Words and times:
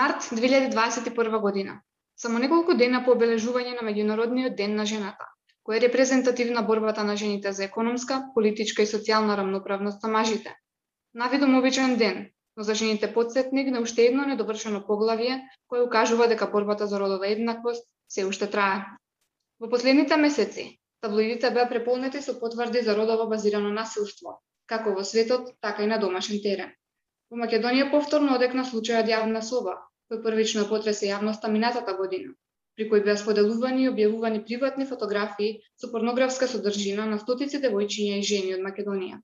Март 0.00 0.22
2021 0.22 1.40
година. 1.40 1.80
Само 2.16 2.38
неколку 2.38 2.72
дена 2.72 3.02
по 3.04 3.12
обележување 3.12 3.74
на 3.76 3.82
меѓународниот 3.84 4.54
ден 4.56 4.78
на 4.78 4.84
жената, 4.88 5.26
кој 5.68 5.76
е 5.76 5.80
репрезентативна 5.82 6.62
борбата 6.70 7.02
на 7.04 7.16
жените 7.22 7.52
за 7.52 7.66
економска, 7.66 8.16
политичка 8.36 8.86
и 8.86 8.88
социјална 8.88 9.36
рамноправност 9.36 10.06
на 10.06 10.12
мажите. 10.14 10.54
Навидом 11.22 11.58
обичен 11.58 11.98
ден, 12.02 12.22
но 12.56 12.64
за 12.68 12.74
жените 12.80 13.10
подсетник 13.12 13.68
на 13.74 13.82
уште 13.84 14.06
едно 14.06 14.24
недовршено 14.30 14.80
поглавје 14.88 15.36
кое 15.68 15.84
укажува 15.84 16.30
дека 16.32 16.48
борбата 16.54 16.86
за 16.86 17.00
родова 17.04 17.28
еднаквост 17.28 17.84
се 18.08 18.24
уште 18.24 18.48
трае. 18.56 18.80
Во 19.60 19.68
последните 19.68 20.16
месеци, 20.16 20.66
таблоидите 21.04 21.50
беа 21.50 21.68
преполнети 21.68 22.24
со 22.24 22.38
потврди 22.40 22.86
за 22.88 22.96
родово 22.96 23.28
базирано 23.36 23.76
насилство, 23.76 24.40
како 24.64 24.96
во 24.96 25.04
светот, 25.04 25.52
така 25.60 25.84
и 25.84 25.92
на 25.92 26.00
домашен 26.00 26.40
терен. 26.40 26.72
Во 27.30 27.44
Македонија 27.44 27.90
повторно 27.92 28.40
одекна 28.40 28.64
случајот 28.64 29.12
јавна 29.12 29.44
соба, 29.44 29.76
кој 30.10 30.22
првично 30.26 30.66
потресе 30.70 31.08
јавноста 31.10 31.50
минатата 31.56 31.94
година, 32.02 32.34
при 32.76 32.88
кој 32.92 33.04
беа 33.06 33.16
споделувани 33.22 33.86
и 33.86 33.90
објавувани 33.92 34.44
приватни 34.50 34.86
фотографии 34.92 35.50
со 35.80 35.90
порнографска 35.94 36.50
содржина 36.52 37.08
на 37.10 37.18
стотици 37.24 37.62
девојчиња 37.64 38.20
и 38.20 38.28
жени 38.32 38.54
од 38.58 38.64
Македонија. 38.68 39.20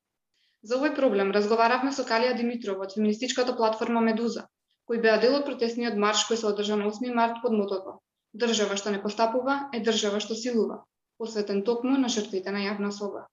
За 0.63 0.81
овој 0.81 0.95
проблем 0.99 1.33
разговаравме 1.37 1.93
со 1.93 2.07
Калија 2.11 2.35
Димитрова 2.41 2.89
од 2.89 2.97
феминистичката 2.99 3.55
платформа 3.61 4.03
Медуза, 4.09 4.49
кој 4.91 5.03
беа 5.07 5.21
дел 5.23 5.39
од 5.41 5.47
протестниот 5.51 5.99
марш 6.07 6.27
кој 6.31 6.43
се 6.43 6.51
одржа 6.51 6.79
на 6.83 6.91
8 6.91 7.15
март 7.21 7.43
под 7.43 7.59
мотото 7.61 8.01
Држава 8.37 8.77
што 8.77 8.93
не 8.93 9.01
постапува 9.03 9.57
е 9.77 9.81
држава 9.85 10.21
што 10.21 10.37
силува, 10.37 10.83
посветен 11.21 11.63
токму 11.69 11.97
на 12.03 12.11
жртвите 12.13 12.53
на 12.53 12.65
јавна 12.67 12.91
соба. 12.97 13.25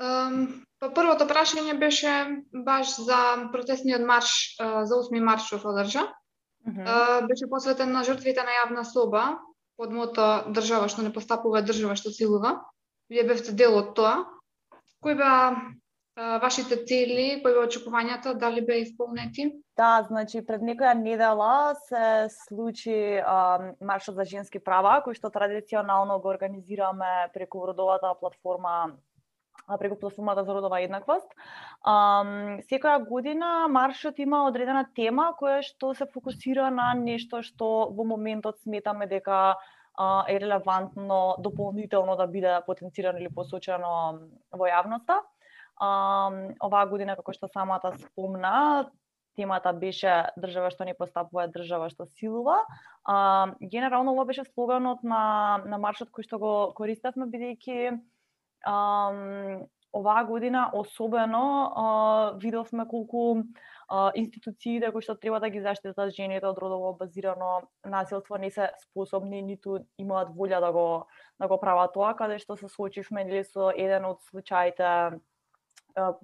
Па 0.00 0.88
првото 0.96 1.26
прашање 1.30 1.74
беше 1.80 2.12
баш 2.68 2.94
за 3.08 3.18
протестниот 3.54 4.06
марш 4.12 4.36
за 4.60 5.00
8 5.00 5.26
март 5.30 5.46
што 5.48 5.58
се 5.62 5.70
одржа. 5.72 6.04
Беше 6.66 7.48
посветен 7.50 7.92
на 7.92 8.04
жртвите 8.04 8.42
на 8.44 8.52
јавна 8.52 8.84
соба 8.84 9.40
под 9.80 9.92
мото 9.96 10.44
држава 10.52 10.88
што 10.92 11.02
не 11.02 11.12
постапува, 11.12 11.62
држава 11.64 11.96
што 11.96 12.12
силува. 12.12 12.60
Вие 13.08 13.24
бевте 13.24 13.52
дел 13.56 13.78
од 13.78 13.94
тоа. 13.96 14.26
Кои 15.00 15.14
беа 15.16 15.56
вашите 16.42 16.76
цели, 16.84 17.40
кои 17.42 17.54
беа 17.54 17.64
очекувањата, 17.64 18.34
дали 18.36 18.60
беа 18.60 18.84
исполнети? 18.84 19.48
Да, 19.80 20.04
значи 20.08 20.44
пред 20.44 20.60
некоја 20.60 20.92
недела 20.94 21.74
се 21.88 22.28
случи 22.44 23.22
маршот 23.80 24.20
за 24.20 24.28
женски 24.28 24.60
права, 24.60 25.00
кој 25.06 25.16
што 25.16 25.32
традиционално 25.32 26.20
го 26.20 26.28
организираме 26.28 27.30
преку 27.32 27.64
родовата 27.66 28.12
платформа 28.20 28.92
преку 29.78 29.96
платформата 29.96 30.44
за 30.44 30.54
родова 30.54 30.80
еднаквост. 30.80 31.28
Um, 31.80 32.60
секоја 32.68 33.00
година 33.08 33.66
маршот 33.72 34.18
има 34.20 34.42
одредена 34.44 34.84
тема 34.94 35.30
која 35.40 35.62
што 35.64 35.94
се 35.96 36.04
фокусира 36.04 36.68
на 36.70 36.92
нешто 36.92 37.40
што 37.40 37.88
во 37.96 38.04
моментот 38.04 38.60
сметаме 38.60 39.06
дека 39.08 39.56
uh, 39.56 40.24
е 40.28 40.36
релевантно 40.40 41.36
дополнително 41.40 42.16
да 42.16 42.26
биде 42.26 42.58
потенцирано 42.66 43.18
или 43.18 43.32
посочено 43.32 44.20
во 44.52 44.68
јавноста. 44.68 45.22
Um, 45.80 46.52
оваа 46.60 46.84
година, 46.86 47.16
како 47.16 47.32
што 47.32 47.48
самата 47.48 47.96
спомна, 47.96 48.90
темата 49.40 49.72
беше 49.72 50.28
држава 50.36 50.68
што 50.74 50.84
не 50.84 50.92
постапува, 50.92 51.48
држава 51.48 51.88
што 51.88 52.04
силува. 52.20 52.60
А, 53.04 53.54
генерално 53.60 54.12
ова 54.12 54.26
беше 54.28 54.44
слоганот 54.52 55.02
на, 55.02 55.62
на 55.64 55.78
маршот 55.78 56.10
кој 56.12 56.28
што 56.28 56.38
го 56.42 56.52
користевме, 56.76 57.24
бидејќи 57.32 57.96
оваа 59.92 60.24
година 60.24 60.70
особено 60.72 62.34
видовме 62.38 62.86
колку 62.88 63.42
uh, 63.90 64.10
институциите 64.14 64.92
кои 64.92 65.02
што 65.02 65.16
треба 65.18 65.40
да 65.40 65.50
ги 65.50 65.60
заштитат 65.60 66.14
жените 66.14 66.46
од 66.46 66.58
родово 66.58 66.94
базирано 66.94 67.62
насилство 67.84 68.38
не 68.38 68.50
се 68.50 68.70
способни 68.78 69.42
ниту 69.42 69.82
имаат 69.98 70.30
волја 70.30 70.60
да 70.60 70.72
го 70.72 71.06
да 71.40 71.48
го 71.48 71.60
прават 71.60 71.92
тоа, 71.92 72.14
каде 72.14 72.38
што 72.38 72.56
се 72.56 72.68
соочивме 72.68 73.24
нели 73.24 73.44
со 73.44 73.70
еден 73.74 74.04
од 74.04 74.22
случаите 74.30 75.18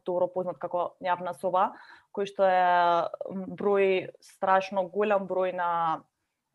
добро 0.06 0.28
познат 0.31 0.59
како 0.62 0.94
јавна 1.03 1.34
соба, 1.34 1.72
кој 2.15 2.27
што 2.31 2.47
е 2.47 2.66
број 3.59 4.12
страшно 4.22 4.87
голем 4.88 5.27
број 5.27 5.53
на 5.53 6.03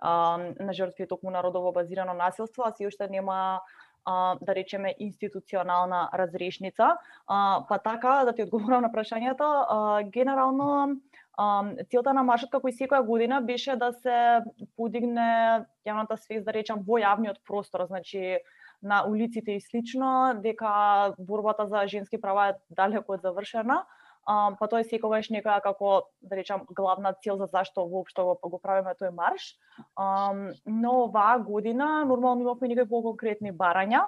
на 0.01 0.73
жртви 0.73 1.05
токму 1.05 1.29
на 1.29 1.43
родово 1.43 1.71
базирано 1.71 2.13
насилство, 2.13 2.63
а 2.65 2.71
си 2.73 2.87
уште 2.87 3.07
нема 3.07 3.61
а, 4.05 4.35
да 4.41 4.55
речеме 4.55 4.95
институционална 4.99 6.09
разрешница. 6.13 6.97
А, 7.27 7.65
па 7.69 7.77
така 7.79 8.25
да 8.25 8.33
ти 8.33 8.43
одговорам 8.43 8.81
на 8.81 8.91
прашањето, 8.91 9.45
а, 9.45 10.03
генерално 10.03 10.95
а, 11.37 11.63
целта 11.91 12.13
на 12.13 12.23
маршот 12.23 12.51
како 12.51 12.67
и 12.67 12.75
секоја 12.75 13.05
година 13.05 13.41
беше 13.41 13.75
да 13.75 13.93
се 13.93 14.41
подигне 14.77 15.65
јавната 15.87 16.17
свест 16.17 16.45
да 16.45 16.53
речам 16.53 16.83
во 16.87 16.99
јавниот 16.99 17.43
простор, 17.47 17.85
значи 17.87 18.39
на 18.81 19.03
улиците 19.07 19.51
и 19.51 19.61
слично, 19.61 20.33
дека 20.41 21.13
борбата 21.19 21.67
за 21.67 21.87
женски 21.87 22.21
права 22.21 22.49
е 22.49 22.57
далеко 22.69 23.13
од 23.13 23.21
завршена 23.21 23.83
па 24.25 24.67
тоа 24.69 24.81
е 24.81 24.87
секогаш 24.87 25.29
некоја 25.33 25.61
како 25.61 26.13
да 26.21 26.37
речам 26.37 26.65
главна 26.69 27.13
цел 27.23 27.37
за 27.37 27.47
зашто 27.49 27.87
воопшто 27.89 28.25
го, 28.25 28.37
го 28.49 28.59
правиме 28.59 28.93
тој 28.99 29.11
марш. 29.11 29.55
А, 29.95 30.33
но 30.65 30.91
оваа 31.05 31.39
година 31.39 32.05
нормално 32.05 32.41
имавме 32.41 32.67
некои 32.67 32.87
конкретни 32.89 33.51
барања. 33.51 34.07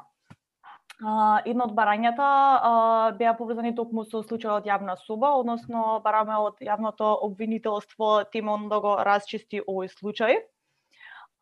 Uh, 1.02 1.42
едно 1.50 1.66
од 1.66 1.74
барањата 1.74 2.26
uh, 2.26 3.16
беа 3.18 3.34
поврзани 3.36 3.74
токму 3.76 4.04
со 4.06 4.22
случајот 4.22 4.68
јавна 4.70 4.94
суба, 5.02 5.34
односно 5.36 6.00
бараме 6.06 6.38
од 6.38 6.62
јавното 6.62 7.08
обвинителство 7.26 8.24
Тимон 8.32 8.70
да 8.70 8.80
го 8.80 8.94
расчисти 9.02 9.60
овој 9.66 9.90
случај 9.90 10.38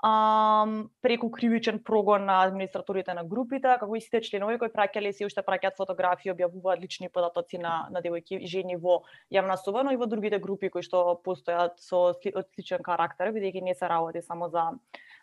а, 0.01 0.66
преку 1.01 1.31
кривичен 1.31 1.79
прогон 1.84 2.25
на 2.25 2.44
администраторите 2.44 3.13
на 3.13 3.23
групите, 3.23 3.78
како 3.79 3.95
и 3.95 4.01
сите 4.01 4.22
членови 4.22 4.57
кои 4.57 4.73
праќале 4.73 5.12
се 5.13 5.28
уште 5.29 5.44
праќаат 5.45 5.78
фотографии, 5.78 6.34
објавуваат 6.34 6.81
лични 6.81 7.09
податоци 7.09 7.57
на 7.62 7.88
на 7.91 8.01
девојки 8.01 8.40
и 8.41 8.47
жени 8.47 8.75
во 8.75 9.01
јавна 9.31 9.57
соба, 9.61 9.84
но 9.84 9.91
и 9.91 10.01
во 10.01 10.06
другите 10.06 10.40
групи 10.40 10.69
кои 10.69 10.81
што 10.81 11.22
постојат 11.25 11.78
со 11.78 12.11
од 12.11 12.47
сличен 12.56 12.81
карактер, 12.81 13.31
бидејќи 13.31 13.61
не 13.61 13.75
се 13.75 13.88
работи 13.88 14.22
само 14.22 14.50
за 14.50 14.72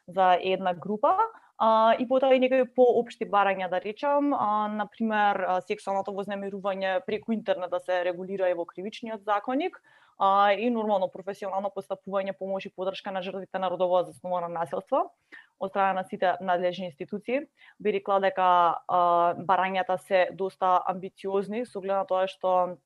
за 0.06 0.38
една 0.40 0.74
група. 0.74 1.16
А, 1.58 1.96
и 1.98 2.06
потоа 2.06 2.36
и 2.36 2.38
некои 2.38 2.62
поопшти 2.70 3.26
барања 3.26 3.66
да 3.68 3.80
речам, 3.82 4.30
а, 4.32 4.68
на 4.70 4.86
пример 4.86 5.42
сексуалното 5.66 6.14
вознемирување 6.14 7.00
преку 7.06 7.34
интернет 7.34 7.70
да 7.70 7.80
се 7.80 8.04
регулира 8.06 8.50
и 8.50 8.54
во 8.54 8.64
кривичниот 8.64 9.24
законник, 9.26 9.80
а, 10.18 10.52
и 10.52 10.70
нормално 10.70 11.08
професионално 11.08 11.70
постапување, 11.74 12.34
помош 12.38 12.66
и 12.66 12.74
поддршка 12.74 13.12
на 13.14 13.22
жртвите 13.22 13.58
на 13.58 13.70
родово 13.70 14.02
засновано 14.04 14.48
насилство 14.48 15.12
од 15.60 15.70
страна 15.70 15.92
на 15.92 16.04
сите 16.04 16.34
надлежни 16.40 16.86
институции. 16.86 17.40
Би 17.80 17.92
рекла 17.92 18.18
дека 18.20 18.48
а, 18.88 19.34
барањата 19.38 19.98
се 19.98 20.28
доста 20.32 20.78
амбициозни 20.86 21.64
со 21.66 21.78
оглед 21.78 21.96
на 21.96 22.06
тоа 22.06 22.26
што 22.26 22.78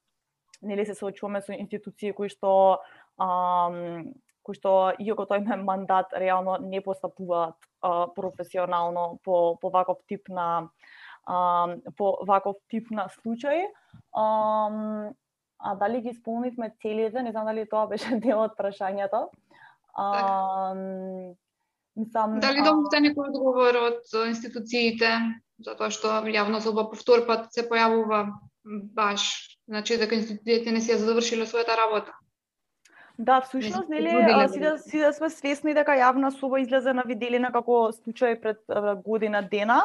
нели 0.62 0.86
се 0.86 0.94
соочуваме 0.94 1.42
со 1.42 1.56
институции 1.56 2.12
кои 2.12 2.28
што 2.28 2.80
а, 3.18 3.28
кои 4.42 4.58
што 4.58 4.92
иако 4.98 5.24
тој 5.30 5.44
има 5.44 5.56
мандат 5.56 6.12
реално 6.12 6.58
не 6.60 6.80
постапуваат 6.80 7.56
а, 7.80 8.06
професионално 8.14 9.20
по 9.24 9.56
по 9.60 9.70
ваков 9.70 10.04
тип 10.08 10.28
на 10.28 10.68
а, 11.24 11.76
по 11.96 12.18
ваков 12.26 12.56
тип 12.68 12.90
на 12.90 13.08
случај. 13.08 13.68
А, 14.12 15.12
А 15.62 15.74
дали 15.78 16.00
ги 16.00 16.08
исполнивме 16.08 16.72
целите, 16.82 17.22
не 17.22 17.30
знам 17.30 17.46
дали 17.46 17.66
тоа 17.68 17.86
беше 17.86 18.16
дел 18.24 18.42
од 18.42 18.56
прашањето. 18.58 19.28
А, 19.94 20.74
мислам, 21.96 22.40
дали 22.40 22.64
добивте 22.64 23.02
некој 23.04 23.30
одговор 23.30 23.78
од 23.82 24.16
институциите, 24.26 25.12
затоа 25.62 25.92
што 25.94 26.18
јавно 26.26 26.62
соба 26.64 26.88
повтор 26.90 27.26
пат 27.28 27.52
се 27.54 27.66
појавува 27.68 28.24
баш, 28.64 29.28
значи 29.68 29.98
дека 29.98 30.18
институциите 30.18 30.72
не 30.72 30.80
си 30.80 30.94
ја 30.94 31.00
завршиле 31.04 31.46
својата 31.46 31.76
работа. 31.78 32.16
Да, 33.18 33.40
всушност, 33.40 33.88
нели, 33.88 34.10
сите, 34.48 34.78
сите 34.78 35.12
сме 35.12 35.28
свесни 35.30 35.74
дека 35.76 35.94
јавна 35.94 36.32
соба 36.32 36.62
излезе 36.62 36.94
на 36.96 37.04
виделина 37.06 37.52
како 37.52 37.92
случај 37.92 38.38
пред 38.40 38.62
година 39.04 39.42
дена, 39.42 39.82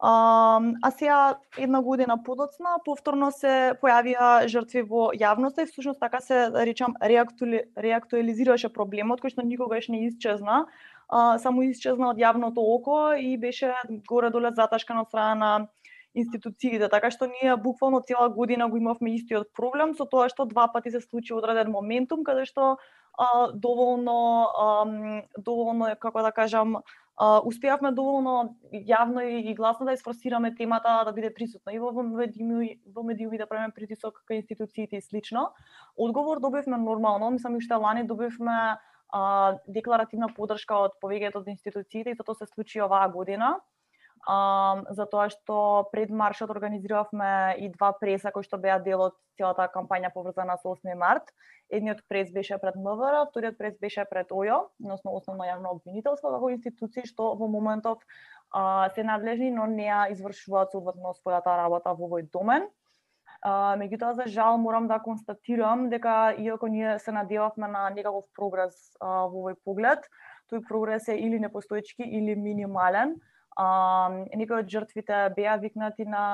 А, 0.00 0.60
сега 0.90 1.38
една 1.58 1.80
година 1.82 2.18
подоцна 2.24 2.76
повторно 2.84 3.30
се 3.32 3.72
појавија 3.82 4.48
жртви 4.50 4.82
во 4.88 5.12
јавноста 5.14 5.62
и 5.62 5.70
всушност 5.70 6.00
така 6.00 6.20
се 6.20 6.50
да 6.50 6.66
речам 6.66 6.96
реактуали, 7.00 7.62
реактуализираше 7.78 8.72
проблемот 8.74 9.22
кој 9.22 9.30
што 9.32 9.46
никогаш 9.46 9.88
не 9.88 10.06
исчезна, 10.08 10.66
а, 11.08 11.38
само 11.38 11.62
исчезна 11.62 12.10
од 12.10 12.18
јавното 12.18 12.58
око 12.58 13.14
и 13.14 13.36
беше 13.38 13.72
горе 14.08 14.30
доле 14.34 14.50
заташкан 14.54 14.98
од 14.98 15.08
страна 15.08 15.34
на 15.34 15.52
институциите, 16.14 16.88
така 16.88 17.10
што 17.10 17.26
ние 17.26 17.56
буквално 17.56 18.00
цела 18.00 18.28
година 18.28 18.68
го 18.68 18.76
имавме 18.76 19.14
истиот 19.14 19.54
проблем 19.54 19.94
со 19.94 20.06
тоа 20.06 20.28
што 20.28 20.46
два 20.46 20.66
пати 20.72 20.90
се 20.90 21.00
случи 21.00 21.34
одреден 21.34 21.70
моментум 21.70 22.24
каде 22.24 22.46
што 22.50 22.76
а, 23.18 23.50
доволно 23.52 24.18
а, 24.58 24.66
доволно 25.38 25.94
како 25.98 26.22
да 26.22 26.32
кажам 26.32 26.82
а, 27.16 27.40
успеавме 27.46 27.92
доволно 27.92 28.56
јавно 28.72 29.22
и, 29.22 29.54
гласно 29.54 29.86
да 29.86 29.92
изфорсираме 29.92 30.54
темата 30.54 31.02
да 31.06 31.12
биде 31.12 31.34
присутна 31.34 31.72
и 31.72 31.78
во 31.78 31.92
медиуми, 32.02 32.80
во 32.86 33.02
медиуми 33.02 33.38
да 33.38 33.46
правиме 33.46 33.74
притисок 33.74 34.24
кај 34.28 34.42
институциите 34.42 34.96
и 34.96 35.02
слично. 35.02 35.52
Одговор 35.96 36.40
добивме 36.40 36.76
нормално, 36.76 37.30
мислам 37.30 37.54
и 37.54 37.62
уште 37.62 37.74
лани 37.74 38.06
добивме 38.06 38.76
а, 39.14 39.54
декларативна 39.68 40.28
поддршка 40.34 40.74
од 40.88 40.98
повеќето 41.02 41.44
од 41.44 41.48
институциите 41.48 42.10
и 42.10 42.18
тоа 42.18 42.34
се 42.34 42.50
случи 42.50 42.82
оваа 42.82 43.08
година 43.08 43.60
за 44.26 45.04
тоа 45.10 45.28
што 45.28 45.88
пред 45.92 46.10
маршот 46.10 46.50
организиравме 46.50 47.56
и 47.58 47.68
два 47.68 47.92
преса 47.92 48.32
кои 48.32 48.42
што 48.42 48.56
беа 48.58 48.78
дел 48.80 49.10
од 49.10 49.16
целата 49.36 49.68
кампања 49.68 50.10
поврзана 50.14 50.56
со 50.56 50.72
8 50.72 50.94
март. 50.96 51.28
Едниот 51.70 52.00
прес 52.08 52.30
беше 52.32 52.58
пред 52.58 52.76
МВР, 52.76 53.26
вториот 53.30 53.58
прес 53.58 53.76
беше 53.80 54.04
пред 54.10 54.32
ОЈО, 54.32 54.70
односно 54.80 55.16
основно 55.16 55.44
јавно 55.44 55.74
обвинителство 55.76 56.30
како 56.30 56.50
институции 56.50 57.04
што 57.04 57.34
во 57.34 57.48
моментов 57.48 57.98
а, 58.50 58.88
се 58.94 59.04
надлежни, 59.04 59.50
но 59.50 59.66
не 59.66 59.88
ја 59.88 60.08
извршуваат 60.12 60.72
соодветно 60.72 61.14
својата 61.18 61.56
работа 61.56 61.92
во 61.92 62.08
овој 62.08 62.28
домен. 62.32 62.68
А, 63.42 63.76
меѓутоа, 63.76 64.14
за 64.14 64.28
жал, 64.30 64.56
морам 64.58 64.88
да 64.88 65.00
констатирам 65.04 65.88
дека, 65.90 66.34
иако 66.38 66.68
ние 66.68 66.98
се 66.98 67.12
надевавме 67.12 67.68
на 67.68 67.90
некаков 67.90 68.24
прогрес 68.36 68.96
а, 69.00 69.26
во 69.28 69.44
овој 69.44 69.58
поглед, 69.64 70.08
тој 70.52 70.64
прогрес 70.68 71.08
е 71.08 71.18
или 71.20 71.40
непостоечки 71.40 72.04
или 72.04 72.36
минимален. 72.36 73.18
А, 73.56 73.66
некои 74.34 74.62
од 74.62 74.70
жртвите 74.70 75.28
беа 75.36 75.56
викнати 75.62 76.04
на 76.04 76.24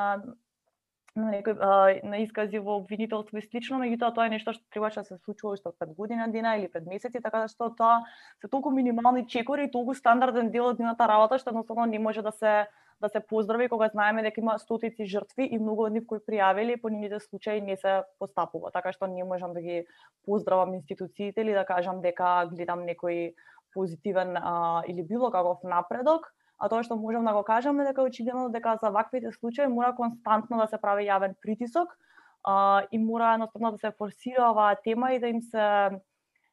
на 1.16 1.30
некој 1.34 1.56
а, 1.58 1.70
на 2.06 2.20
искази 2.22 2.60
во 2.62 2.76
обвинителство 2.78 3.38
и 3.38 3.42
слично, 3.42 3.80
меѓутоа 3.82 4.14
тоа 4.14 4.28
е 4.28 4.34
нешто 4.36 4.54
што 4.54 4.62
требаше 4.70 5.02
да 5.02 5.04
се 5.08 5.18
случува 5.24 5.56
уште 5.56 5.72
пред 5.78 5.94
година 5.94 6.28
дена 6.30 6.56
или 6.56 6.68
пред 6.68 6.86
месеци, 6.86 7.22
така 7.22 7.42
да 7.44 7.48
што 7.48 7.70
тоа 7.74 8.04
се 8.40 8.48
толку 8.48 8.70
минимални 8.70 9.26
чекори 9.26 9.66
и 9.66 9.70
толку 9.70 9.94
стандарден 9.94 10.50
дел 10.54 10.70
од 10.70 10.78
нивната 10.78 11.08
работа 11.10 11.38
што 11.38 11.50
едноставно 11.50 11.86
не 11.90 11.98
може 11.98 12.22
да 12.22 12.32
се 12.32 12.68
да 13.00 13.08
се 13.08 13.20
поздрави 13.20 13.68
кога 13.68 13.88
знаеме 13.88 14.22
дека 14.22 14.40
има 14.40 14.58
стотици 14.58 15.06
жртви 15.08 15.48
и 15.48 15.58
многу 15.58 15.86
од 15.88 15.92
нив 15.92 16.04
кои 16.06 16.20
пријавиле 16.20 16.76
по 16.80 16.90
нивните 16.92 17.20
случаи 17.20 17.60
не 17.60 17.76
се 17.76 18.02
постапува. 18.20 18.70
Така 18.70 18.92
што 18.92 19.08
не 19.08 19.24
можам 19.24 19.54
да 19.56 19.60
ги 19.60 19.86
поздравам 20.26 20.74
институциите 20.74 21.40
или 21.40 21.56
да 21.56 21.64
кажам 21.64 22.02
дека 22.04 22.46
гледам 22.52 22.84
некој 22.84 23.32
позитивен 23.72 24.36
а, 24.36 24.82
или 24.86 25.02
било 25.02 25.30
каков 25.30 25.64
напредок 25.64 26.28
а 26.60 26.68
тоа 26.68 26.84
што 26.84 26.96
можам 27.00 27.24
да 27.24 27.32
го 27.32 27.42
кажам 27.42 27.80
е 27.80 27.88
дека 27.88 28.04
очигледно 28.04 28.50
дека 28.52 28.76
за 28.82 28.90
ваквите 28.90 29.32
случаи 29.32 29.66
мора 29.66 29.94
константно 29.96 30.60
да 30.60 30.66
се 30.68 30.78
прави 30.78 31.08
јавен 31.08 31.34
притисок 31.42 31.96
а, 32.44 32.84
и 32.92 32.98
мора 32.98 33.34
едноставно 33.34 33.72
да 33.72 33.78
се 33.78 33.90
форсира 33.98 34.50
оваа 34.50 34.76
тема 34.84 35.12
и 35.14 35.20
да 35.20 35.28
им 35.28 35.42
се 35.42 35.90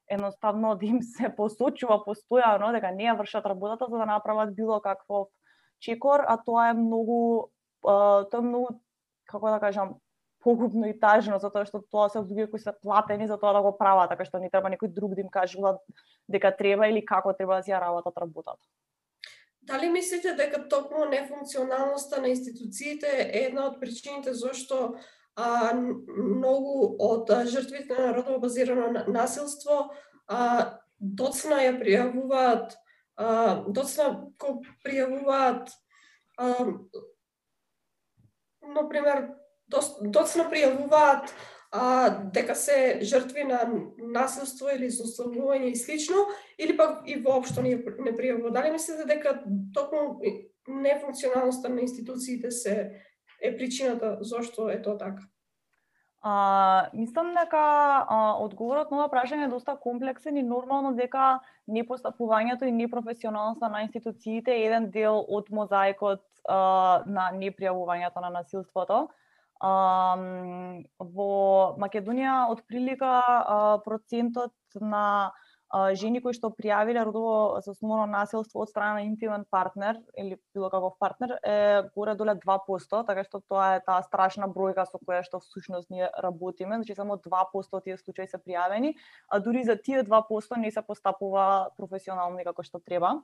едноставно 0.10 0.76
да 0.76 0.86
им 0.86 1.02
се 1.02 1.30
посочува 1.38 2.00
постојано 2.08 2.72
дека 2.72 2.92
не 2.96 3.10
ја 3.10 3.18
вршат 3.20 3.46
работата 3.46 3.92
за 3.92 3.98
да 3.98 4.06
направат 4.06 4.56
било 4.56 4.80
какво 4.82 5.28
чекор, 5.80 6.24
а 6.28 6.38
тоа 6.38 6.70
е 6.70 6.74
многу 6.74 7.52
а, 7.86 8.24
тоа 8.32 8.40
е 8.40 8.48
многу 8.48 8.80
како 9.28 9.52
да 9.52 9.60
кажам 9.60 9.98
погубно 10.44 10.88
и 10.88 10.96
тажно 11.00 11.40
затоа 11.44 11.68
што 11.68 11.82
тоа 11.92 12.08
се 12.10 12.24
луѓе 12.24 12.50
кои 12.52 12.64
се 12.64 12.72
платени 12.82 13.28
за 13.28 13.38
тоа 13.38 13.54
да 13.54 13.62
го 13.62 13.76
прават, 13.78 14.10
така 14.10 14.26
што 14.26 14.40
не 14.40 14.50
треба 14.50 14.72
некој 14.72 14.94
друг 14.94 15.16
да 15.16 15.22
им 15.22 15.30
кажува 15.30 15.78
дека 16.32 16.54
треба 16.56 16.88
или 16.88 17.04
како 17.06 17.34
треба 17.34 17.60
да 17.60 17.64
си 17.64 17.76
ја 17.76 17.82
работат 17.84 18.18
работата. 18.18 18.62
Дали 19.68 19.90
мислите 19.90 20.34
дека 20.34 20.62
токму 20.70 21.06
нефункционалноста 21.12 22.22
на 22.22 22.30
институциите 22.32 23.08
е 23.08 23.46
една 23.50 23.68
од 23.68 23.80
причините 23.82 24.34
зашто 24.34 24.96
а, 25.36 25.74
многу 25.76 26.96
од 27.04 27.32
жртвите 27.52 27.98
на 28.00 28.14
родово 28.16 28.40
базирано 28.46 29.04
насилство 29.12 29.90
а, 30.28 30.80
доцна 31.00 31.60
ја 31.66 31.74
пријавуваат 31.82 32.78
а, 33.18 33.28
доцна 33.68 34.08
ко 34.40 34.62
пријавуваат 34.88 35.76
а, 36.38 36.48
например 38.80 39.28
доцна 39.68 40.48
пријавуваат 40.48 41.36
а, 41.78 42.10
дека 42.34 42.56
се 42.56 43.00
жртви 43.02 43.44
на 43.44 43.60
насилство 43.98 44.72
или 44.74 44.90
злословување 44.90 45.72
и 45.72 45.76
слично, 45.78 46.26
или 46.58 46.78
пак 46.78 47.06
и 47.06 47.20
воопшто 47.22 47.62
не, 47.62 47.76
не 47.78 48.14
пријавува. 48.18 48.52
Дали 48.56 48.74
мислите 48.74 49.06
дека 49.06 49.38
токму 49.74 50.20
нефункционалноста 50.68 51.70
на 51.70 51.82
институциите 51.82 52.52
се 52.52 52.92
е 53.42 53.58
причината 53.58 54.18
зошто 54.22 54.70
е 54.70 54.82
тоа 54.82 54.98
така? 54.98 55.22
А, 56.22 56.90
мислам 56.94 57.30
дека 57.38 57.62
а, 58.10 58.36
одговорот 58.42 58.90
на 58.92 58.98
ова 58.98 59.12
прашање 59.14 59.46
е 59.46 59.54
доста 59.54 59.78
комплексен 59.78 60.38
и 60.38 60.44
нормално 60.44 60.96
дека 60.98 61.40
непостапувањето 61.70 62.66
и 62.66 62.74
непрофесионалноста 62.74 63.70
на 63.70 63.84
институциите 63.86 64.52
е 64.52 64.66
еден 64.66 64.90
дел 64.92 65.22
од 65.30 65.54
мозаикот 65.54 66.26
а, 66.50 67.04
на 67.06 67.30
непријавувањето 67.38 68.26
на 68.26 68.34
насилството. 68.42 69.08
Во 69.62 71.32
Македонија 71.82 72.48
од 72.52 72.64
прилика 72.70 73.82
процентот 73.86 74.54
на 74.82 75.32
жени 76.00 76.22
кои 76.24 76.32
што 76.36 76.48
пријавиле 76.56 77.02
родово 77.04 77.60
заснувано 77.66 78.06
насилство 78.08 78.62
од 78.64 78.70
страна 78.72 78.94
на 79.00 79.04
интимен 79.04 79.44
партнер 79.52 80.00
или 80.16 80.38
било 80.56 80.70
каков 80.72 80.94
партнер 81.00 81.36
е 81.44 81.84
горе 81.96 82.16
доле 82.16 82.36
2%, 82.36 83.04
така 83.06 83.24
што 83.28 83.42
тоа 83.50 83.76
е 83.76 83.82
таа 83.84 84.02
страшна 84.04 84.48
бројка 84.48 84.86
со 84.88 84.98
која 84.98 85.26
што 85.28 85.42
всушност 85.44 85.90
ние 85.90 86.08
работиме, 86.24 86.80
значи 86.80 86.96
само 86.96 87.18
2% 87.18 87.76
од 87.76 87.84
тие 87.84 87.98
случаи 87.98 88.28
се 88.28 88.40
пријавени, 88.40 88.96
а 89.28 89.40
дури 89.40 89.64
за 89.64 89.76
тие 89.76 90.04
2% 90.04 90.58
не 90.58 90.72
се 90.72 90.82
постапува 90.82 91.70
професионално 91.78 92.40
како 92.48 92.64
што 92.64 92.80
треба. 92.80 93.18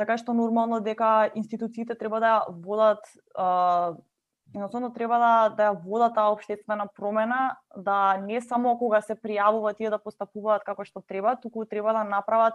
Така 0.00 0.16
што 0.16 0.32
нормално 0.32 0.80
дека 0.80 1.30
институциите 1.34 1.94
треба 1.94 2.20
да 2.20 2.46
водат 2.48 3.04
едноставно 4.54 4.92
треба 4.92 5.18
да 5.18 5.54
да 5.56 5.70
ја 5.70 5.78
вода 5.84 6.10
таа 6.14 6.32
обштествена 6.34 6.88
промена, 6.96 7.56
да 7.76 8.16
не 8.18 8.40
само 8.40 8.76
кога 8.78 9.00
се 9.00 9.14
пријавува 9.14 9.76
тие 9.76 9.90
да 9.90 9.98
постапуваат 9.98 10.64
како 10.64 10.84
што 10.84 11.02
треба, 11.02 11.36
туку 11.36 11.64
треба 11.64 11.92
да 11.92 12.04
направат 12.04 12.54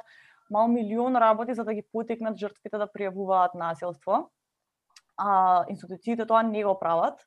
мал 0.49 0.67
милион 0.67 1.15
работи 1.15 1.53
за 1.53 1.63
да 1.63 1.73
ги 1.73 1.81
потекнат 1.81 2.37
жртвите 2.37 2.77
да 2.77 2.87
пријавуваат 2.87 3.55
насилство. 3.55 4.29
А 5.17 5.65
институциите 5.69 6.25
тоа 6.25 6.43
не 6.43 6.63
го 6.63 6.75
прават. 6.79 7.25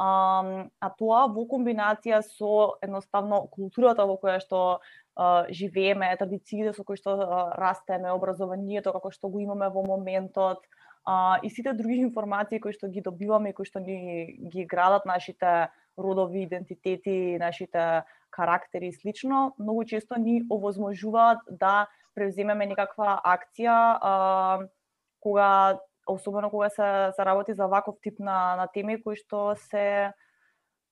А, 0.00 0.66
а 0.80 0.90
тоа 0.98 1.26
во 1.30 1.44
комбинација 1.46 2.22
со 2.22 2.78
едноставно 2.82 3.46
културата 3.50 4.06
во 4.06 4.16
која 4.18 4.40
што 4.42 4.80
а, 5.14 5.46
живееме, 5.50 6.16
традициите 6.18 6.72
со 6.74 6.84
кои 6.84 6.98
што 6.98 7.14
а, 7.14 7.42
растеме, 7.58 8.10
образованието 8.10 8.92
како 8.92 9.10
што 9.14 9.30
го 9.30 9.38
имаме 9.38 9.68
во 9.70 9.84
моментот, 9.86 10.66
а, 11.04 11.38
и 11.42 11.50
сите 11.50 11.72
други 11.72 12.00
информации 12.08 12.60
кои 12.60 12.72
што 12.72 12.88
ги 12.88 13.00
добиваме 13.04 13.50
и 13.50 13.56
кои 13.56 13.66
што 13.68 13.80
ни 13.80 14.36
ги 14.52 14.64
градат 14.64 15.06
нашите 15.06 15.70
родови 15.98 16.44
идентитети, 16.44 17.38
нашите 17.38 18.02
карактери 18.30 18.88
и 18.90 18.92
слично, 18.92 19.54
многу 19.58 19.84
често 19.84 20.18
ни 20.18 20.42
овозможуваат 20.50 21.38
да 21.50 21.86
превземеме 22.14 22.66
некаква 22.66 23.20
акција 23.22 23.98
а, 24.00 24.12
кога 25.20 25.78
особено 26.06 26.50
кога 26.50 26.68
се, 26.68 27.12
се 27.16 27.24
работи 27.24 27.54
за 27.54 27.66
ваков 27.66 27.96
тип 28.02 28.18
на, 28.18 28.56
на 28.56 28.66
теми 28.66 29.00
кои 29.02 29.16
што 29.16 29.54
се 29.56 30.12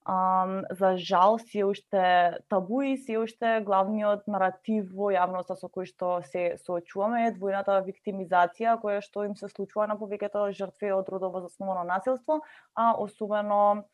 Um, 0.03 0.65
за 0.69 0.97
жал 0.97 1.37
си 1.39 1.63
уште 1.63 2.37
табу 2.49 2.81
и 2.81 2.97
си 2.97 3.15
уште 3.17 3.61
главниот 3.63 4.27
наратив 4.27 4.89
во 4.91 5.13
јавноста 5.15 5.55
со 5.55 5.69
кој 5.71 5.87
што 5.87 6.17
се 6.27 6.57
соочуваме 6.59 7.27
е 7.29 7.35
двојната 7.37 7.79
виктимизација 7.85 8.75
која 8.83 8.99
што 8.99 9.23
им 9.23 9.37
се 9.39 9.47
случува 9.47 9.87
на 9.87 9.95
повеќето 9.95 10.49
жртви 10.51 10.91
од 10.91 11.07
родово 11.07 11.45
засновано 11.47 11.87
насилство, 11.87 12.41
а 12.75 12.91
особено 12.99 13.85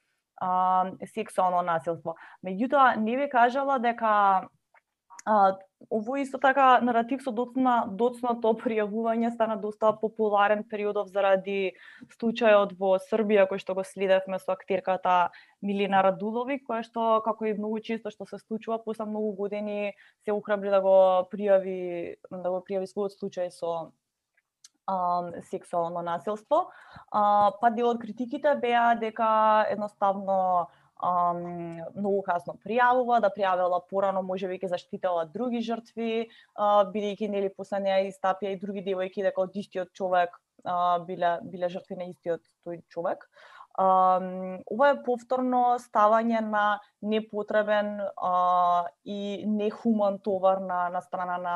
а, 0.42 0.90
сексуално 1.14 1.62
насилство. 1.62 2.18
Меѓутоа, 2.42 2.96
не 2.98 3.18
ви 3.18 3.30
кажала 3.30 3.78
дека 3.78 4.50
А, 5.26 5.58
ово 5.90 6.16
исто 6.18 6.38
така 6.38 6.80
наратив 6.82 7.22
со 7.24 7.32
доцна 7.32 7.76
доцното 8.02 8.52
пријавување 8.60 9.32
стана 9.32 9.56
доста 9.62 9.92
популарен 10.02 10.64
периодов 10.68 11.08
заради 11.08 11.74
случајот 12.20 12.76
во 12.80 12.98
Србија 13.06 13.48
кој 13.50 13.64
што 13.64 13.76
го 13.78 13.86
следевме 13.88 14.40
со 14.40 14.52
актерката 14.52 15.30
Милина 15.62 16.04
Радулови, 16.04 16.60
која 16.60 16.84
што 16.84 17.22
како 17.24 17.48
и 17.48 17.56
многу 17.56 17.80
често 17.80 18.12
што 18.12 18.28
се 18.28 18.42
случува 18.44 18.82
после 18.84 19.08
многу 19.08 19.32
години 19.40 19.94
се 20.26 20.36
ухрабри 20.36 20.70
да 20.70 20.82
го 20.84 20.98
пријави 21.32 22.20
да 22.30 22.50
го 22.50 22.60
пријави 22.68 22.92
својот 22.92 23.16
случај 23.16 23.50
со 23.56 23.92
сексуално 25.50 26.02
насилство. 26.02 26.72
А, 27.12 27.52
па 27.62 27.70
дел 27.70 27.92
од 27.92 28.00
критиките 28.02 28.56
беа 28.58 28.96
дека 28.98 29.66
едноставно 29.70 30.68
um, 31.00 31.80
многу 31.96 32.22
касно 32.28 32.56
пријавува, 32.64 33.20
да 33.24 33.32
пријавила 33.34 33.80
порано 33.90 34.22
може 34.26 34.48
би 34.48 34.60
ќе 34.60 34.72
заштитела 34.74 35.26
други 35.32 35.62
жртви, 35.66 36.28
uh, 36.28 36.84
бидејќи 36.94 37.32
нели 37.32 37.52
после 37.56 37.82
неа 37.86 38.02
истапија 38.08 38.54
и 38.54 38.60
други 38.62 38.84
девојки 38.86 39.24
дека 39.26 39.46
од 39.46 39.56
истиот 39.56 39.94
човек 39.94 40.36
uh, 40.66 41.00
биле 41.08 41.38
биле 41.44 41.70
жртви 41.70 42.00
на 42.00 42.10
истиот 42.12 42.44
тој 42.66 42.84
човек. 42.90 43.26
Um, 43.80 44.60
ова 44.68 44.90
е 44.92 45.02
повторно 45.06 45.78
ставање 45.80 46.42
на 46.44 46.82
непотребен 47.02 48.00
uh, 48.02 48.84
и 49.06 49.46
нехуман 49.48 50.20
товар 50.20 50.60
на, 50.60 50.90
на 50.90 51.02
страна 51.02 51.38
на 51.38 51.56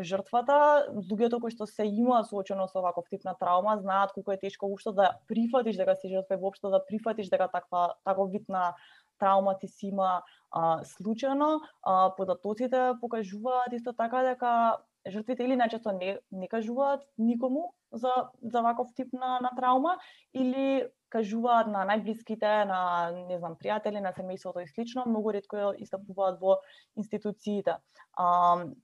жртвата, 0.00 0.88
луѓето 0.88 1.40
кои 1.40 1.52
што 1.52 1.66
се 1.68 1.84
има 1.84 2.22
соочено 2.24 2.66
со 2.68 2.80
ваков 2.80 3.08
тип 3.10 3.24
на 3.24 3.34
траума, 3.34 3.76
знаат 3.80 4.12
колку 4.12 4.32
е 4.32 4.40
тешко 4.40 4.70
уште 4.72 4.92
да 4.96 5.10
прифатиш 5.28 5.76
дека 5.76 5.96
си 5.96 6.08
жртва 6.08 6.34
и 6.34 6.40
воопшто 6.40 6.70
да 6.70 6.84
прифатиш 6.86 7.28
дека 7.28 7.48
таква 7.52 7.94
таков 8.04 8.30
вид 8.30 8.48
на 8.48 8.74
травма 9.18 9.58
ти 9.58 9.68
си 9.68 9.92
има 9.92 10.22
а, 10.50 10.80
случајно. 10.84 11.60
А, 11.82 12.14
податоците 12.16 12.92
покажуваат 13.00 13.72
исто 13.72 13.92
така 13.92 14.22
дека 14.22 14.78
жртвите 15.08 15.44
или 15.44 15.56
најчесто 15.58 15.92
не, 15.96 16.16
не 16.30 16.48
кажуваат 16.48 17.04
никому 17.18 17.72
за, 17.92 18.30
за 18.42 18.62
ваков 18.62 18.92
тип 18.96 19.12
на, 19.12 19.38
на 19.40 19.50
траума, 19.56 19.98
или 20.32 20.88
кажуваат 21.12 21.68
на 21.68 21.84
најблиските, 21.88 22.64
на 22.68 22.80
не 23.28 23.38
знам, 23.38 23.56
пријатели, 23.60 24.00
на 24.00 24.14
семејството 24.16 24.62
и 24.62 24.70
слично, 24.70 25.04
многу 25.06 25.34
ретко 25.36 25.60
ја 25.60 25.72
истапуваат 25.84 26.40
во 26.40 26.58
институциите. 26.96 27.78
А, 28.16 28.28